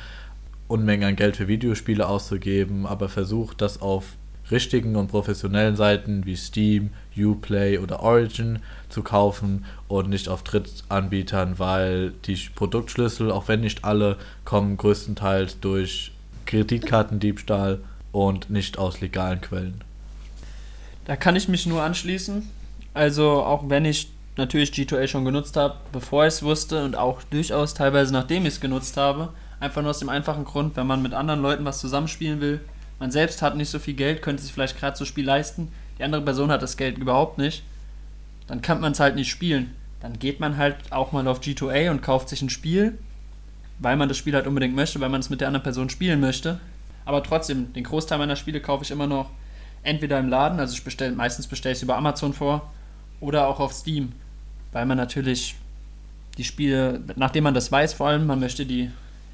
Unmengen 0.67 1.09
an 1.09 1.15
Geld 1.15 1.35
für 1.35 1.47
Videospiele 1.47 2.07
auszugeben, 2.07 2.85
aber 2.85 3.09
versucht 3.09 3.61
das 3.61 3.81
auf 3.81 4.15
richtigen 4.49 4.95
und 4.95 5.07
professionellen 5.07 5.75
Seiten 5.75 6.25
wie 6.25 6.35
Steam, 6.35 6.89
Uplay 7.17 7.77
oder 7.77 8.01
Origin 8.01 8.59
zu 8.89 9.03
kaufen 9.03 9.65
und 9.87 10.09
nicht 10.09 10.29
auf 10.29 10.43
Drittanbietern, 10.43 11.59
weil 11.59 12.11
die 12.25 12.37
Produktschlüssel, 12.55 13.31
auch 13.31 13.47
wenn 13.47 13.61
nicht 13.61 13.83
alle, 13.85 14.17
kommen 14.45 14.77
größtenteils 14.77 15.59
durch 15.59 16.11
Kreditkartendiebstahl 16.45 17.79
und 18.11 18.49
nicht 18.49 18.77
aus 18.77 19.01
legalen 19.01 19.41
Quellen. 19.41 19.83
Da 21.05 21.15
kann 21.15 21.35
ich 21.35 21.47
mich 21.47 21.65
nur 21.65 21.81
anschließen. 21.81 22.49
Also 22.93 23.43
auch 23.43 23.69
wenn 23.69 23.85
ich 23.85 24.11
natürlich 24.37 24.71
G2A 24.71 25.07
schon 25.07 25.25
genutzt 25.25 25.57
habe, 25.57 25.75
bevor 25.91 26.25
ich 26.25 26.35
es 26.35 26.43
wusste 26.43 26.83
und 26.83 26.95
auch 26.95 27.21
durchaus 27.23 27.73
teilweise 27.73 28.13
nachdem 28.13 28.43
ich 28.43 28.55
es 28.55 28.61
genutzt 28.61 28.97
habe, 28.97 29.29
einfach 29.59 29.81
nur 29.81 29.91
aus 29.91 29.99
dem 29.99 30.09
einfachen 30.09 30.45
Grund, 30.45 30.75
wenn 30.75 30.87
man 30.87 31.01
mit 31.01 31.13
anderen 31.13 31.41
Leuten 31.41 31.65
was 31.65 31.79
zusammenspielen 31.79 32.41
will, 32.41 32.61
man 32.99 33.11
selbst 33.11 33.41
hat 33.41 33.55
nicht 33.55 33.69
so 33.69 33.79
viel 33.79 33.93
Geld, 33.93 34.21
könnte 34.21 34.41
sich 34.41 34.53
vielleicht 34.53 34.79
gerade 34.79 34.97
so 34.97 35.03
ein 35.03 35.07
Spiel 35.07 35.25
leisten, 35.25 35.71
die 35.97 36.03
andere 36.03 36.21
Person 36.21 36.51
hat 36.51 36.61
das 36.61 36.77
Geld 36.77 36.97
überhaupt 36.97 37.37
nicht, 37.37 37.63
dann 38.47 38.61
kann 38.61 38.81
man 38.81 38.93
es 38.93 38.99
halt 38.99 39.15
nicht 39.15 39.29
spielen. 39.29 39.75
Dann 40.01 40.19
geht 40.19 40.39
man 40.39 40.57
halt 40.57 40.75
auch 40.91 41.11
mal 41.11 41.27
auf 41.27 41.39
G2A 41.39 41.89
und 41.89 42.01
kauft 42.01 42.29
sich 42.29 42.41
ein 42.41 42.49
Spiel, 42.49 42.97
weil 43.79 43.95
man 43.95 44.09
das 44.09 44.17
Spiel 44.17 44.35
halt 44.35 44.47
unbedingt 44.47 44.75
möchte, 44.75 44.99
weil 44.99 45.09
man 45.09 45.21
es 45.21 45.29
mit 45.29 45.41
der 45.41 45.47
anderen 45.47 45.63
Person 45.63 45.89
spielen 45.89 46.19
möchte. 46.19 46.59
Aber 47.05 47.23
trotzdem, 47.23 47.71
den 47.73 47.83
Großteil 47.83 48.17
meiner 48.17 48.35
Spiele 48.35 48.61
kaufe 48.61 48.83
ich 48.83 48.91
immer 48.91 49.07
noch 49.07 49.29
entweder 49.83 50.19
im 50.19 50.29
Laden, 50.29 50.59
also 50.59 50.73
ich 50.73 50.83
bestell, 50.83 51.11
meistens 51.11 51.47
bestelle 51.47 51.73
ich 51.73 51.79
es 51.79 51.83
über 51.83 51.97
Amazon 51.97 52.33
vor, 52.33 52.71
oder 53.19 53.47
auch 53.47 53.59
auf 53.59 53.73
Steam, 53.73 54.13
weil 54.71 54.85
man 54.85 54.97
natürlich 54.97 55.55
die 56.37 56.43
Spiele, 56.43 57.01
nachdem 57.15 57.43
man 57.43 57.53
das 57.53 57.71
weiß, 57.71 57.93
vor 57.93 58.07
allem, 58.07 58.25
man 58.25 58.39
möchte 58.39 58.65
die 58.65 58.89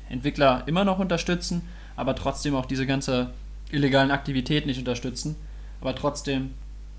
Entwickler 0.09 0.63
immer 0.65 0.83
noch 0.83 0.99
unterstützen, 0.99 1.61
aber 1.95 2.15
trotzdem 2.15 2.55
auch 2.55 2.65
diese 2.65 2.85
ganze 2.85 3.29
illegalen 3.71 4.11
Aktivität 4.11 4.65
nicht 4.65 4.79
unterstützen. 4.79 5.35
Aber 5.81 5.95
trotzdem, 5.95 6.51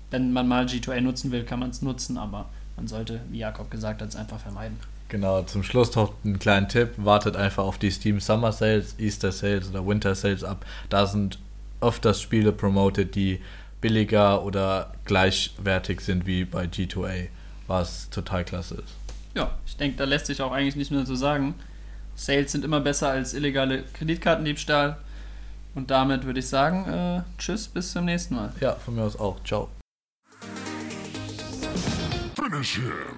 wenn 0.09 0.33
man 0.33 0.47
mal 0.47 0.65
G2A 0.65 1.01
nutzen 1.01 1.31
will, 1.31 1.43
kann 1.43 1.59
man 1.59 1.69
es 1.69 1.81
nutzen, 1.81 2.17
aber 2.17 2.49
man 2.77 2.87
sollte, 2.87 3.21
wie 3.29 3.39
Jakob 3.39 3.69
gesagt 3.69 4.01
hat, 4.01 4.09
es 4.09 4.15
einfach 4.15 4.39
vermeiden. 4.39 4.77
Genau, 5.09 5.43
zum 5.43 5.61
Schluss 5.61 5.93
noch 5.95 6.13
einen 6.23 6.39
kleinen 6.39 6.69
Tipp. 6.69 6.91
Wartet 6.95 7.35
einfach 7.35 7.65
auf 7.65 7.77
die 7.77 7.91
Steam 7.91 8.21
Summer 8.21 8.53
Sales, 8.53 8.95
Easter 8.97 9.31
Sales 9.31 9.69
oder 9.69 9.85
Winter 9.85 10.15
Sales 10.15 10.43
ab. 10.43 10.65
Da 10.89 11.05
sind 11.05 11.37
öfters 11.81 12.21
Spiele 12.21 12.51
promoted, 12.51 13.15
die 13.15 13.41
billiger 13.81 14.43
oder 14.43 14.93
gleichwertig 15.05 16.01
sind 16.01 16.25
wie 16.25 16.45
bei 16.45 16.65
G2A, 16.65 17.27
was 17.67 18.09
total 18.09 18.45
klasse 18.45 18.75
ist. 18.75 18.95
Ja, 19.33 19.57
ich 19.65 19.75
denke, 19.77 19.97
da 19.97 20.05
lässt 20.05 20.27
sich 20.27 20.41
auch 20.41 20.51
eigentlich 20.51 20.75
nicht 20.75 20.91
mehr 20.91 21.05
so 21.05 21.15
sagen. 21.15 21.55
Sales 22.15 22.51
sind 22.51 22.63
immer 22.63 22.79
besser 22.79 23.09
als 23.09 23.33
illegale 23.33 23.83
Kreditkartendiebstahl. 23.93 24.97
Und 25.73 25.89
damit 25.89 26.25
würde 26.25 26.39
ich 26.39 26.47
sagen, 26.47 26.85
äh, 26.87 27.21
tschüss, 27.37 27.67
bis 27.67 27.93
zum 27.93 28.05
nächsten 28.05 28.35
Mal. 28.35 28.53
Ja, 28.59 28.75
von 28.75 28.95
mir 28.95 29.03
aus 29.03 29.17
auch. 29.17 29.41
Ciao. 29.43 29.69
Finish 32.35 32.75
him. 32.75 33.10